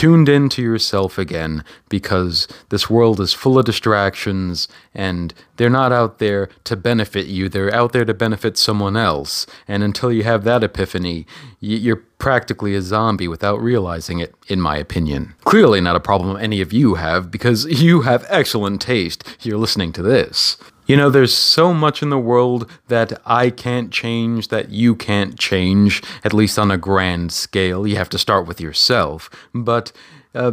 tuned 0.00 0.30
in 0.30 0.48
to 0.48 0.62
yourself 0.62 1.18
again 1.18 1.62
because 1.90 2.48
this 2.70 2.88
world 2.88 3.20
is 3.20 3.34
full 3.34 3.58
of 3.58 3.66
distractions 3.66 4.66
and 4.94 5.34
they're 5.58 5.68
not 5.68 5.92
out 5.92 6.18
there 6.18 6.48
to 6.64 6.74
benefit 6.74 7.26
you, 7.26 7.50
they're 7.50 7.74
out 7.74 7.92
there 7.92 8.06
to 8.06 8.14
benefit 8.14 8.56
someone 8.56 8.96
else. 8.96 9.46
And 9.68 9.82
until 9.82 10.10
you 10.10 10.22
have 10.22 10.42
that 10.44 10.64
epiphany, 10.64 11.26
you're 11.60 12.02
practically 12.16 12.74
a 12.74 12.80
zombie 12.80 13.28
without 13.28 13.60
realizing 13.60 14.20
it, 14.20 14.34
in 14.48 14.58
my 14.58 14.78
opinion. 14.78 15.34
Clearly, 15.44 15.82
not 15.82 15.96
a 15.96 16.00
problem 16.00 16.34
any 16.38 16.62
of 16.62 16.72
you 16.72 16.94
have 16.94 17.30
because 17.30 17.66
you 17.82 18.00
have 18.00 18.24
excellent 18.30 18.80
taste. 18.80 19.22
You're 19.42 19.58
listening 19.58 19.92
to 19.92 20.02
this. 20.02 20.56
You 20.90 20.96
know, 20.96 21.08
there's 21.08 21.32
so 21.32 21.72
much 21.72 22.02
in 22.02 22.10
the 22.10 22.18
world 22.18 22.68
that 22.88 23.12
I 23.24 23.50
can't 23.50 23.92
change, 23.92 24.48
that 24.48 24.70
you 24.70 24.96
can't 24.96 25.38
change, 25.38 26.02
at 26.24 26.34
least 26.34 26.58
on 26.58 26.72
a 26.72 26.76
grand 26.76 27.30
scale. 27.30 27.86
You 27.86 27.94
have 27.94 28.08
to 28.08 28.18
start 28.18 28.48
with 28.48 28.60
yourself. 28.60 29.30
But 29.54 29.92
uh, 30.34 30.50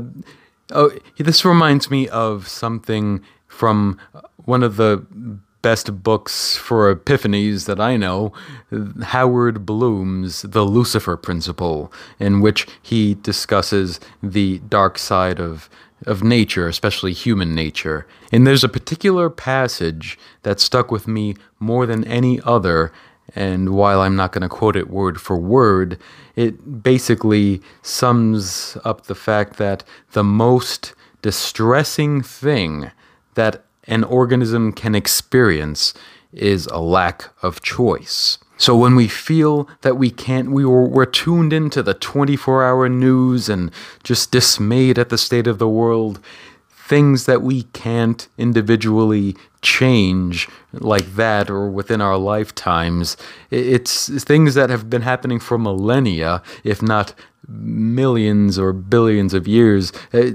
oh, 0.69 0.91
this 1.17 1.43
reminds 1.43 1.89
me 1.89 2.07
of 2.09 2.47
something 2.47 3.23
from 3.47 3.99
one 4.45 4.61
of 4.61 4.75
the 4.75 5.03
best 5.63 6.03
books 6.03 6.55
for 6.55 6.95
epiphanies 6.95 7.65
that 7.65 7.79
I 7.79 7.97
know, 7.97 8.31
Howard 9.05 9.65
Bloom's 9.65 10.43
The 10.43 10.63
Lucifer 10.63 11.17
Principle, 11.17 11.91
in 12.19 12.41
which 12.41 12.67
he 12.83 13.15
discusses 13.15 13.99
the 14.21 14.59
dark 14.59 14.99
side 14.99 15.39
of 15.39 15.67
of 16.05 16.23
nature, 16.23 16.67
especially 16.67 17.13
human 17.13 17.55
nature. 17.55 18.05
And 18.31 18.45
there's 18.45 18.63
a 18.63 18.69
particular 18.69 19.29
passage 19.29 20.17
that 20.43 20.59
stuck 20.59 20.91
with 20.91 21.07
me 21.07 21.35
more 21.59 21.85
than 21.85 22.03
any 22.03 22.39
other. 22.41 22.91
And 23.35 23.69
while 23.69 24.01
I'm 24.01 24.15
not 24.15 24.31
going 24.31 24.43
to 24.43 24.49
quote 24.49 24.75
it 24.75 24.89
word 24.89 25.19
for 25.19 25.37
word, 25.37 25.97
it 26.35 26.83
basically 26.83 27.61
sums 27.81 28.77
up 28.85 29.03
the 29.03 29.15
fact 29.15 29.57
that 29.57 29.83
the 30.11 30.23
most 30.23 30.93
distressing 31.21 32.21
thing 32.21 32.91
that 33.33 33.65
an 33.85 34.03
organism 34.03 34.71
can 34.71 34.95
experience 34.95 35.93
is 36.31 36.67
a 36.67 36.79
lack 36.79 37.29
of 37.41 37.61
choice. 37.61 38.37
So 38.57 38.75
when 38.75 38.95
we 38.95 39.07
feel 39.07 39.69
that 39.81 39.97
we 39.97 40.09
can't, 40.09 40.51
we 40.51 40.65
were, 40.65 40.87
we're 40.87 41.05
tuned 41.05 41.53
into 41.53 41.83
the 41.83 41.93
24 41.93 42.65
hour 42.65 42.89
news 42.89 43.49
and 43.49 43.71
just 44.03 44.31
dismayed 44.31 44.97
at 44.97 45.09
the 45.09 45.17
state 45.17 45.47
of 45.47 45.59
the 45.59 45.69
world, 45.69 46.19
things 46.87 47.25
that 47.25 47.41
we 47.41 47.63
can't 47.63 48.27
individually 48.37 49.35
change 49.61 50.47
like 50.71 51.15
that 51.15 51.49
or 51.49 51.69
within 51.69 52.01
our 52.01 52.17
lifetimes, 52.17 53.17
it's 53.51 54.23
things 54.23 54.55
that 54.55 54.69
have 54.69 54.89
been 54.89 55.01
happening 55.01 55.39
for 55.39 55.57
millennia, 55.57 56.41
if 56.63 56.81
not 56.81 57.13
millions 57.47 58.57
or 58.57 58.73
billions 58.73 59.33
of 59.33 59.47
years. 59.47 59.91
Uh, 60.13 60.31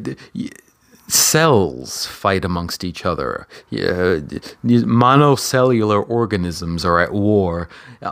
cells 1.13 2.07
fight 2.07 2.45
amongst 2.45 2.85
each 2.85 3.05
other. 3.05 3.47
Uh, 3.73 4.21
monocellular 4.65 6.09
organisms 6.09 6.85
are 6.85 7.01
at 7.01 7.13
war 7.13 7.69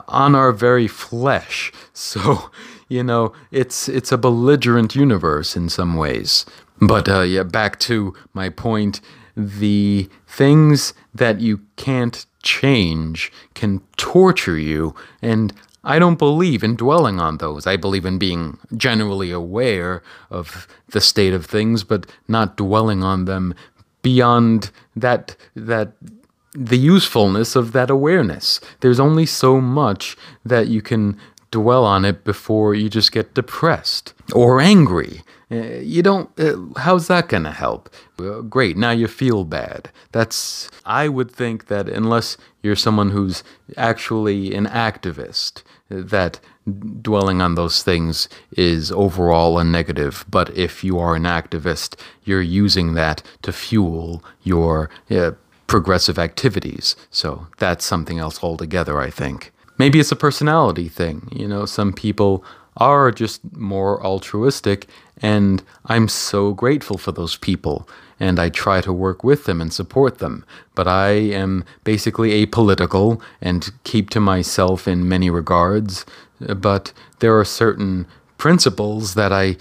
on 0.09 0.35
our 0.35 0.53
very 0.53 0.89
flesh. 0.89 1.73
So, 1.93 2.51
you 2.89 3.03
know, 3.05 3.33
it's 3.51 3.89
it's 3.89 4.13
a 4.13 4.19
belligerent 4.19 4.95
universe 4.97 5.57
in 5.57 5.69
some 5.69 5.97
ways. 5.97 6.47
But 6.81 7.09
uh, 7.09 7.21
yeah, 7.23 7.45
back 7.45 7.79
to 7.81 8.15
my 8.33 8.49
point. 8.49 9.01
the 9.37 10.09
things 10.27 10.95
that 11.15 11.41
you 11.41 11.61
can't 11.77 12.27
change 12.43 13.33
can 13.55 13.81
torture 13.97 14.59
you. 14.59 14.95
And 15.23 15.53
I 15.83 15.99
don't 15.99 16.19
believe 16.19 16.63
in 16.63 16.77
dwelling 16.77 17.21
on 17.21 17.39
those. 17.39 17.67
I 17.67 17.77
believe 17.77 18.05
in 18.05 18.19
being 18.19 18.59
generally 18.77 19.31
aware 19.31 20.03
of 20.31 20.69
the 20.89 21.01
state 21.01 21.33
of 21.33 21.47
things, 21.47 21.85
but 21.85 22.07
not 22.29 22.57
dwelling 22.57 23.03
on 23.03 23.25
them 23.25 23.55
beyond 24.03 24.71
that 24.97 25.37
that 25.55 25.93
the 26.53 26.79
usefulness 26.79 27.55
of 27.55 27.73
that 27.73 27.91
awareness. 27.91 28.61
There's 28.81 29.01
only 29.01 29.25
so 29.27 29.61
much 29.61 30.17
that 30.45 30.69
you 30.69 30.83
can 30.83 31.17
dwell 31.51 31.85
on 31.85 32.05
it 32.05 32.25
before 32.25 32.75
you 32.75 32.89
just 32.89 33.13
get 33.13 33.35
depressed 33.35 34.15
or 34.35 34.61
angry. 34.61 35.23
Uh, 35.51 35.79
you 35.81 36.03
don't, 36.03 36.31
uh, 36.39 36.57
how's 36.77 37.09
that 37.09 37.29
going 37.29 37.43
to 37.43 37.51
help? 37.51 37.91
Great, 38.49 38.77
now 38.77 38.91
you 38.91 39.09
feel 39.09 39.45
bad. 39.45 39.91
That's, 40.13 40.71
I 40.85 41.09
would 41.09 41.31
think 41.31 41.67
that 41.67 41.89
unless 41.89 42.37
you're 42.63 42.77
someone 42.77 43.11
who's 43.11 43.43
actually 43.77 44.55
an 44.55 44.67
activist, 44.67 45.63
that 45.91 46.39
dwelling 47.03 47.41
on 47.41 47.57
those 47.57 47.83
things 47.83 48.29
is 48.57 48.93
overall 48.93 49.59
a 49.59 49.65
negative. 49.65 50.25
But 50.31 50.57
if 50.57 50.85
you 50.85 50.99
are 50.99 51.17
an 51.17 51.25
activist, 51.25 51.99
you're 52.25 52.41
using 52.41 52.95
that 52.95 53.23
to 53.43 53.53
fuel 53.53 54.23
your 54.43 54.89
uh, 55.11 55.33
progressive 55.67 56.19
activities. 56.19 56.97
So 57.11 57.49
that's 57.59 57.85
something 57.85 58.19
else 58.19 58.43
altogether, 58.43 59.01
I 59.01 59.11
think. 59.11 59.53
Maybe 59.79 59.99
it's 59.99 60.13
a 60.13 60.17
personality 60.17 60.89
thing. 60.89 61.29
You 61.33 61.49
know, 61.49 61.65
some 61.65 61.93
people 61.93 62.45
are 62.81 63.11
just 63.11 63.41
more 63.55 64.03
altruistic, 64.03 64.89
and 65.23 65.63
I'm 65.87 66.09
so 66.09 66.53
grateful 66.55 66.97
for 66.97 67.13
those 67.13 67.37
people, 67.37 67.89
and 68.19 68.41
I 68.41 68.49
try 68.49 68.81
to 68.81 68.93
work 68.93 69.23
with 69.23 69.45
them 69.45 69.61
and 69.61 69.73
support 69.73 70.19
them. 70.19 70.45
But 70.75 70.89
I 70.89 71.11
am 71.11 71.65
basically 71.85 72.45
apolitical 72.45 73.21
and 73.41 73.71
keep 73.85 74.11
to 74.11 74.21
myself 74.21 74.89
in 74.89 75.09
many 75.09 75.29
regards. 75.31 76.07
But 76.41 76.93
there 77.19 77.39
are 77.39 77.45
certain 77.45 78.07
principles 78.39 79.15
that 79.15 79.33
I 79.33 79.57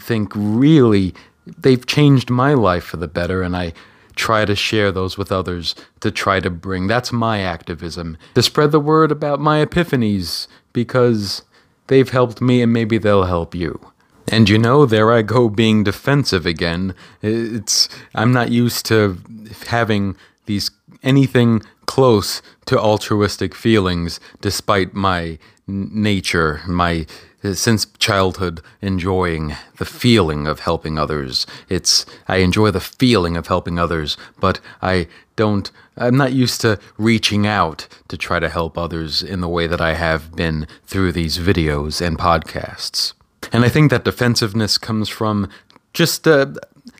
think 0.00 0.32
really 0.34 1.14
they've 1.58 1.86
changed 1.86 2.30
my 2.30 2.54
life 2.54 2.84
for 2.84 2.96
the 2.96 3.08
better, 3.08 3.42
and 3.42 3.54
I 3.54 3.74
try 4.16 4.44
to 4.44 4.56
share 4.56 4.92
those 4.92 5.16
with 5.16 5.32
others 5.32 5.74
to 6.00 6.10
try 6.10 6.40
to 6.40 6.50
bring 6.50 6.86
that's 6.86 7.12
my 7.12 7.40
activism 7.40 8.16
to 8.34 8.42
spread 8.42 8.70
the 8.70 8.78
word 8.78 9.10
about 9.10 9.40
my 9.40 9.64
epiphanies 9.64 10.46
because 10.74 11.42
they've 11.86 12.10
helped 12.10 12.40
me 12.40 12.62
and 12.62 12.72
maybe 12.72 12.98
they'll 12.98 13.24
help 13.24 13.54
you. 13.54 13.80
And 14.28 14.48
you 14.48 14.56
know 14.56 14.86
there 14.86 15.12
i 15.12 15.22
go 15.22 15.48
being 15.48 15.84
defensive 15.84 16.46
again. 16.46 16.94
It's 17.22 17.88
i'm 18.14 18.32
not 18.32 18.50
used 18.50 18.86
to 18.86 19.18
having 19.66 20.16
these 20.46 20.70
anything 21.02 21.62
close 21.86 22.40
to 22.66 22.78
altruistic 22.78 23.54
feelings 23.54 24.20
despite 24.40 24.94
my 24.94 25.38
nature 25.66 26.60
my 26.66 27.06
since 27.54 27.86
childhood 27.98 28.60
enjoying 28.80 29.56
the 29.78 29.84
feeling 29.84 30.46
of 30.46 30.60
helping 30.60 30.98
others. 30.98 31.46
It's 31.68 32.06
I 32.28 32.36
enjoy 32.36 32.70
the 32.70 32.80
feeling 32.80 33.36
of 33.36 33.48
helping 33.48 33.78
others, 33.78 34.16
but 34.40 34.60
I 34.80 35.08
don't 35.36 35.70
I'm 35.96 36.16
not 36.16 36.32
used 36.32 36.60
to 36.62 36.78
reaching 36.96 37.46
out 37.46 37.86
to 38.08 38.16
try 38.16 38.38
to 38.38 38.48
help 38.48 38.78
others 38.78 39.22
in 39.22 39.40
the 39.40 39.48
way 39.48 39.66
that 39.66 39.80
I 39.80 39.94
have 39.94 40.34
been 40.34 40.66
through 40.86 41.12
these 41.12 41.38
videos 41.38 42.00
and 42.00 42.18
podcasts. 42.18 43.12
And 43.52 43.64
I 43.64 43.68
think 43.68 43.90
that 43.90 44.04
defensiveness 44.04 44.78
comes 44.78 45.08
from 45.08 45.50
just 45.92 46.26
uh, 46.26 46.46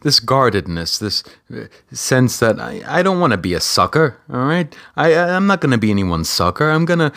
this 0.02 0.20
guardedness, 0.20 0.98
this 0.98 1.22
uh, 1.54 1.64
sense 1.92 2.38
that 2.40 2.60
I, 2.60 2.82
I 2.86 3.02
don't 3.02 3.20
want 3.20 3.32
to 3.32 3.36
be 3.36 3.54
a 3.54 3.60
sucker. 3.60 4.18
All 4.32 4.44
right, 4.44 4.74
I 4.96 5.14
I'm 5.14 5.46
not 5.46 5.60
going 5.60 5.72
to 5.72 5.78
be 5.78 5.90
anyone's 5.90 6.28
sucker. 6.28 6.70
I'm 6.70 6.84
gonna 6.84 7.12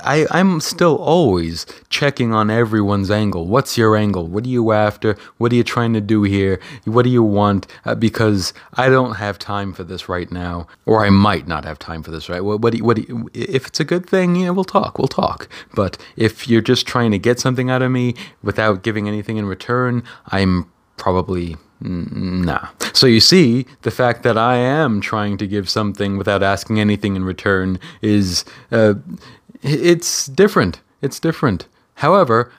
I 0.00 0.26
I'm 0.30 0.60
still 0.60 0.96
always 0.96 1.66
checking 1.88 2.32
on 2.32 2.50
everyone's 2.50 3.10
angle. 3.10 3.46
What's 3.46 3.78
your 3.78 3.96
angle? 3.96 4.26
What 4.26 4.44
are 4.44 4.48
you 4.48 4.72
after? 4.72 5.16
What 5.38 5.52
are 5.52 5.56
you 5.56 5.64
trying 5.64 5.92
to 5.94 6.00
do 6.00 6.22
here? 6.22 6.60
What 6.84 7.02
do 7.02 7.10
you 7.10 7.22
want? 7.22 7.66
Uh, 7.84 7.94
because 7.94 8.52
I 8.74 8.88
don't 8.88 9.14
have 9.14 9.38
time 9.38 9.72
for 9.72 9.84
this 9.84 10.08
right 10.08 10.30
now, 10.30 10.66
or 10.86 11.04
I 11.04 11.10
might 11.10 11.46
not 11.46 11.64
have 11.64 11.78
time 11.78 12.02
for 12.02 12.10
this. 12.10 12.28
Right? 12.28 12.42
What 12.42 12.60
what 12.60 12.72
do 12.72 12.78
you, 12.78 12.84
what 12.84 12.96
do 12.96 13.02
you, 13.08 13.30
if 13.34 13.66
it's 13.66 13.80
a 13.80 13.84
good 13.84 14.08
thing? 14.08 14.36
You 14.36 14.46
know, 14.46 14.52
we'll 14.52 14.64
talk. 14.64 14.98
We'll 14.98 15.08
talk. 15.08 15.48
But 15.74 15.98
if 16.16 16.48
you're 16.48 16.60
just 16.62 16.86
trying 16.86 17.10
to 17.12 17.18
get 17.18 17.40
something 17.40 17.70
out 17.70 17.82
of 17.82 17.90
me 17.90 18.14
without 18.42 18.82
giving 18.82 19.08
anything 19.08 19.36
in 19.36 19.46
return, 19.46 20.02
I'm 20.26 20.70
probably 20.96 21.56
nah. 21.82 22.68
So 22.92 23.06
you 23.06 23.20
see, 23.20 23.66
the 23.82 23.90
fact 23.90 24.22
that 24.22 24.38
I 24.38 24.56
am 24.56 25.00
trying 25.00 25.36
to 25.38 25.46
give 25.46 25.68
something 25.68 26.16
without 26.16 26.42
asking 26.42 26.78
anything 26.78 27.16
in 27.16 27.24
return 27.24 27.78
is 28.00 28.44
uh, 28.70 28.94
it's 29.62 30.26
different. 30.26 30.80
It's 31.00 31.18
different. 31.18 31.66
However, 31.96 32.52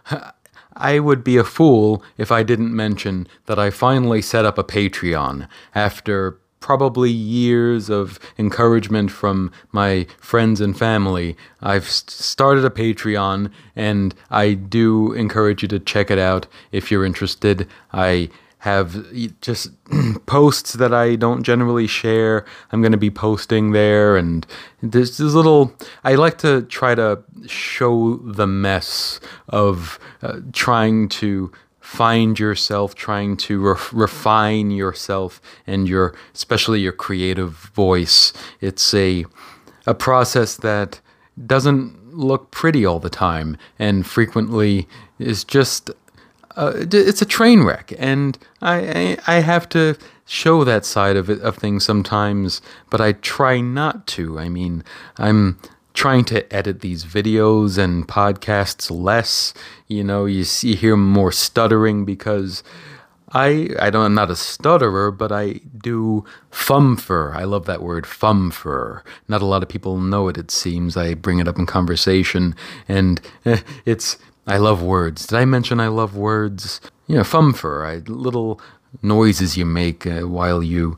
I 0.76 1.00
would 1.00 1.24
be 1.24 1.38
a 1.38 1.44
fool 1.44 2.04
if 2.18 2.32
I 2.32 2.44
didn't 2.44 2.76
mention 2.76 3.28
that 3.46 3.60
I 3.60 3.70
finally 3.70 4.22
set 4.22 4.46
up 4.46 4.58
a 4.58 4.64
Patreon 4.64 5.48
after 5.76 6.40
probably 6.60 7.12
years 7.12 7.90
of 7.90 8.18
encouragement 8.40 9.12
from 9.12 9.52
my 9.74 10.08
friends 10.20 10.62
and 10.62 10.78
family. 10.78 11.36
I've 11.62 11.90
started 11.90 12.64
a 12.64 12.70
Patreon 12.70 13.52
and 13.76 14.16
I 14.32 14.54
do 14.54 15.12
encourage 15.12 15.62
you 15.62 15.68
to 15.68 15.80
check 15.80 16.10
it 16.10 16.18
out 16.18 16.48
if 16.72 16.90
you're 16.90 17.06
interested. 17.06 17.68
I 17.92 18.30
have 18.64 19.06
just 19.42 19.72
posts 20.26 20.72
that 20.72 20.94
I 20.94 21.18
don't 21.18 21.44
generally 21.44 21.86
share. 21.86 22.46
I'm 22.72 22.82
going 22.82 22.94
to 22.94 22.98
be 22.98 23.12
posting 23.12 23.74
there, 23.74 24.16
and 24.16 24.48
there's 24.82 25.18
this 25.18 25.34
little. 25.34 25.74
I 26.06 26.16
like 26.16 26.38
to 26.38 26.62
try 26.62 26.96
to 26.96 27.22
show 27.46 28.16
the 28.24 28.48
mess 28.48 29.20
of 29.50 30.00
uh, 30.22 30.40
trying 30.54 31.10
to 31.10 31.52
find 31.82 32.40
yourself, 32.40 32.96
trying 32.96 33.36
to 33.36 33.60
re- 33.60 33.76
refine 33.92 34.72
yourself 34.72 35.42
and 35.68 35.86
your, 35.90 36.16
especially 36.34 36.80
your 36.80 36.94
creative 36.94 37.52
voice. 37.76 38.32
It's 38.62 38.94
a 38.94 39.26
a 39.86 39.94
process 39.94 40.56
that 40.56 41.02
doesn't 41.46 42.16
look 42.16 42.50
pretty 42.52 42.86
all 42.86 43.00
the 43.00 43.10
time, 43.10 43.58
and 43.78 44.08
frequently 44.08 44.88
is 45.20 45.44
just 45.44 45.92
uh, 46.56 46.74
it's 46.92 47.22
a 47.22 47.26
train 47.26 47.64
wreck, 47.64 47.94
and 47.98 48.38
I, 48.62 49.18
I, 49.28 49.38
I 49.38 49.40
have 49.40 49.68
to 49.70 49.96
show 50.26 50.64
that 50.64 50.86
side 50.86 51.16
of 51.16 51.30
it 51.30 51.42
of 51.42 51.58
things 51.58 51.84
sometimes, 51.84 52.62
but 52.90 53.02
I 53.02 53.14
try 53.14 53.60
not 53.62 54.08
to. 54.08 54.40
I 54.40 54.50
mean, 54.50 54.84
I'm 55.18 55.60
trying 55.94 56.26
to 56.26 56.54
edit 56.54 56.82
these 56.82 57.06
videos 57.06 57.78
and 57.78 58.08
podcasts 58.08 58.90
less. 58.90 59.54
You 59.88 60.04
know, 60.04 60.26
you 60.26 60.44
see 60.44 60.76
hear 60.76 60.96
more 60.96 61.32
stuttering 61.32 62.06
because 62.06 62.64
I 63.34 63.70
I 63.80 63.90
don't 63.90 64.06
I'm 64.06 64.14
not 64.14 64.32
a 64.32 64.36
stutterer, 64.36 65.12
but 65.12 65.32
I 65.32 65.60
do 65.78 66.24
fumfer. 66.52 67.36
I 67.36 67.44
love 67.44 67.66
that 67.66 67.82
word 67.82 68.06
fumfer. 68.06 69.02
Not 69.28 69.42
a 69.42 69.46
lot 69.46 69.64
of 69.64 69.70
people 69.70 69.98
know 69.98 70.28
it. 70.28 70.38
It 70.38 70.52
seems 70.52 70.96
I 70.96 71.16
bring 71.16 71.40
it 71.40 71.48
up 71.48 71.58
in 71.58 71.66
conversation, 71.66 72.56
and 72.88 73.20
eh, 73.46 73.62
it's 73.86 74.18
I 74.46 74.58
love 74.58 74.82
words. 74.82 75.28
Did 75.28 75.38
I 75.38 75.46
mention 75.46 75.80
I 75.80 75.88
love 75.88 76.16
words? 76.16 76.82
You 77.08 77.18
know, 77.18 77.24
fumfer, 77.24 77.86
I, 77.86 77.98
little 78.12 78.60
noises 79.02 79.58
you 79.58 79.66
make 79.66 80.06
uh, 80.06 80.22
while 80.22 80.62
you 80.62 80.98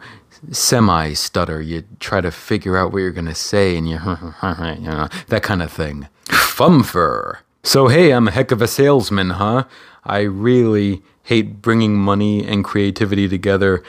semi 0.51 1.13
stutter. 1.13 1.61
You 1.61 1.83
try 1.99 2.21
to 2.21 2.31
figure 2.31 2.77
out 2.77 2.91
what 2.91 2.99
you're 2.99 3.11
going 3.11 3.25
to 3.25 3.35
say 3.35 3.77
and 3.77 3.87
you, 3.87 3.95
you 4.43 4.89
know, 4.89 5.09
that 5.27 5.43
kind 5.43 5.61
of 5.61 5.71
thing. 5.71 6.07
Fumfer. 6.25 7.39
So, 7.63 7.87
hey, 7.87 8.11
I'm 8.11 8.27
a 8.27 8.31
heck 8.31 8.51
of 8.51 8.61
a 8.61 8.67
salesman, 8.67 9.31
huh? 9.31 9.65
I 10.03 10.21
really 10.21 11.01
hate 11.23 11.61
bringing 11.61 11.95
money 11.95 12.45
and 12.45 12.63
creativity 12.63 13.27
together 13.27 13.83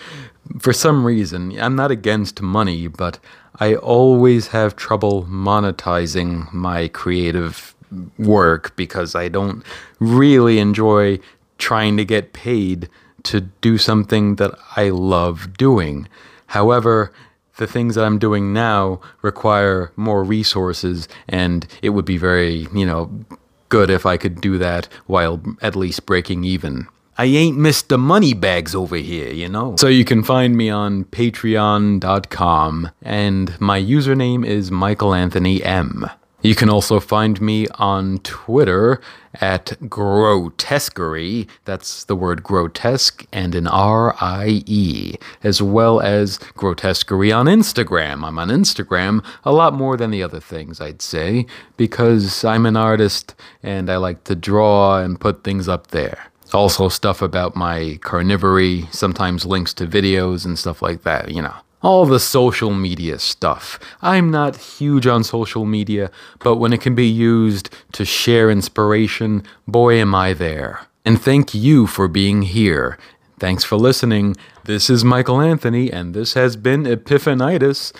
for 0.58 0.72
some 0.72 1.04
reason. 1.04 1.58
I'm 1.60 1.76
not 1.76 1.90
against 1.90 2.40
money, 2.40 2.86
but 2.88 3.18
I 3.58 3.74
always 3.74 4.48
have 4.48 4.76
trouble 4.76 5.24
monetizing 5.24 6.52
my 6.52 6.88
creative 6.88 7.75
work 8.18 8.74
because 8.76 9.14
I 9.14 9.28
don't 9.28 9.64
really 9.98 10.58
enjoy 10.58 11.18
trying 11.58 11.96
to 11.96 12.04
get 12.04 12.32
paid 12.32 12.88
to 13.24 13.40
do 13.40 13.78
something 13.78 14.36
that 14.36 14.52
I 14.76 14.90
love 14.90 15.56
doing. 15.56 16.08
However, 16.48 17.12
the 17.56 17.66
things 17.66 17.94
that 17.94 18.04
I'm 18.04 18.18
doing 18.18 18.52
now 18.52 19.00
require 19.22 19.90
more 19.96 20.22
resources, 20.22 21.08
and 21.28 21.66
it 21.82 21.90
would 21.90 22.04
be 22.04 22.18
very, 22.18 22.66
you 22.74 22.86
know, 22.86 23.10
good 23.68 23.90
if 23.90 24.06
I 24.06 24.16
could 24.16 24.40
do 24.40 24.58
that 24.58 24.88
while 25.06 25.42
at 25.60 25.74
least 25.74 26.06
breaking 26.06 26.44
even. 26.44 26.86
I 27.18 27.24
ain't 27.24 27.56
Mr. 27.56 27.98
Moneybags 27.98 28.74
over 28.74 28.96
here, 28.96 29.32
you 29.32 29.48
know. 29.48 29.76
So 29.78 29.88
you 29.88 30.04
can 30.04 30.22
find 30.22 30.54
me 30.54 30.68
on 30.68 31.04
patreon.com, 31.04 32.90
and 33.02 33.60
my 33.60 33.80
username 33.80 34.44
is 34.44 34.70
Michael 34.70 35.14
Anthony 35.14 35.64
M. 35.64 36.10
You 36.46 36.54
can 36.54 36.70
also 36.70 37.00
find 37.00 37.40
me 37.40 37.66
on 37.74 38.18
Twitter 38.18 39.00
at 39.40 39.76
Grotesquerie. 39.88 41.48
That's 41.64 42.04
the 42.04 42.14
word 42.14 42.44
grotesque 42.44 43.26
and 43.32 43.56
an 43.56 43.66
R 43.66 44.14
I 44.20 44.62
E, 44.64 45.16
as 45.42 45.60
well 45.60 46.00
as 46.00 46.38
Grotesquerie 46.38 47.32
on 47.32 47.46
Instagram. 47.46 48.22
I'm 48.22 48.38
on 48.38 48.50
Instagram 48.50 49.24
a 49.44 49.50
lot 49.50 49.74
more 49.74 49.96
than 49.96 50.12
the 50.12 50.22
other 50.22 50.38
things, 50.38 50.80
I'd 50.80 51.02
say, 51.02 51.46
because 51.76 52.44
I'm 52.44 52.64
an 52.64 52.76
artist 52.76 53.34
and 53.64 53.90
I 53.90 53.96
like 53.96 54.22
to 54.24 54.36
draw 54.36 54.98
and 55.00 55.20
put 55.20 55.42
things 55.42 55.68
up 55.68 55.88
there. 55.88 56.30
Also, 56.52 56.88
stuff 56.88 57.22
about 57.22 57.56
my 57.56 57.98
carnivory, 58.02 58.94
sometimes 58.94 59.44
links 59.44 59.74
to 59.74 59.84
videos 59.88 60.44
and 60.44 60.56
stuff 60.56 60.80
like 60.80 61.02
that, 61.02 61.32
you 61.32 61.42
know 61.42 61.56
all 61.86 62.04
the 62.04 62.18
social 62.18 62.74
media 62.74 63.16
stuff. 63.16 63.78
I'm 64.02 64.28
not 64.28 64.56
huge 64.56 65.06
on 65.06 65.22
social 65.22 65.64
media, 65.64 66.10
but 66.40 66.56
when 66.56 66.72
it 66.72 66.80
can 66.80 66.96
be 66.96 67.06
used 67.06 67.72
to 67.92 68.04
share 68.04 68.50
inspiration, 68.50 69.44
boy, 69.68 70.00
am 70.00 70.12
I 70.12 70.32
there. 70.32 70.80
And 71.04 71.22
thank 71.22 71.54
you 71.54 71.86
for 71.86 72.08
being 72.08 72.42
here. 72.42 72.98
Thanks 73.38 73.62
for 73.62 73.76
listening. 73.76 74.34
This 74.64 74.90
is 74.90 75.04
Michael 75.04 75.40
Anthony, 75.40 75.92
and 75.92 76.12
this 76.12 76.34
has 76.34 76.56
been 76.56 76.82
Epiphanitis. 76.82 77.92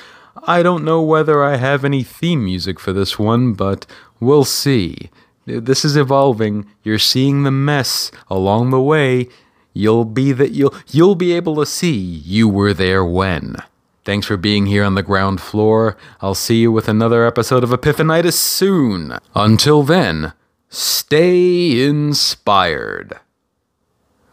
I 0.42 0.64
don't 0.64 0.84
know 0.84 1.00
whether 1.00 1.44
I 1.44 1.54
have 1.54 1.84
any 1.84 2.02
theme 2.02 2.44
music 2.44 2.80
for 2.80 2.92
this 2.92 3.20
one, 3.20 3.52
but 3.52 3.86
we'll 4.18 4.44
see. 4.44 5.10
This 5.44 5.84
is 5.84 5.96
evolving. 5.96 6.66
You're 6.82 6.98
seeing 6.98 7.44
the 7.44 7.52
mess 7.52 8.10
along 8.28 8.70
the 8.70 8.82
way. 8.82 9.28
You'll 9.74 10.06
be 10.06 10.32
that 10.32 10.50
you'll 10.50 10.74
you'll 10.88 11.14
be 11.14 11.34
able 11.34 11.54
to 11.56 11.66
see 11.66 11.94
you 11.94 12.48
were 12.48 12.74
there 12.74 13.04
when. 13.04 13.56
Thanks 14.06 14.28
for 14.28 14.36
being 14.36 14.66
here 14.66 14.84
on 14.84 14.94
the 14.94 15.02
ground 15.02 15.40
floor. 15.40 15.96
I'll 16.20 16.36
see 16.36 16.60
you 16.60 16.70
with 16.70 16.88
another 16.88 17.26
episode 17.26 17.64
of 17.64 17.70
Epiphanitis 17.70 18.34
soon. 18.34 19.18
Until 19.34 19.82
then, 19.82 20.32
stay 20.68 21.84
inspired. 21.84 23.18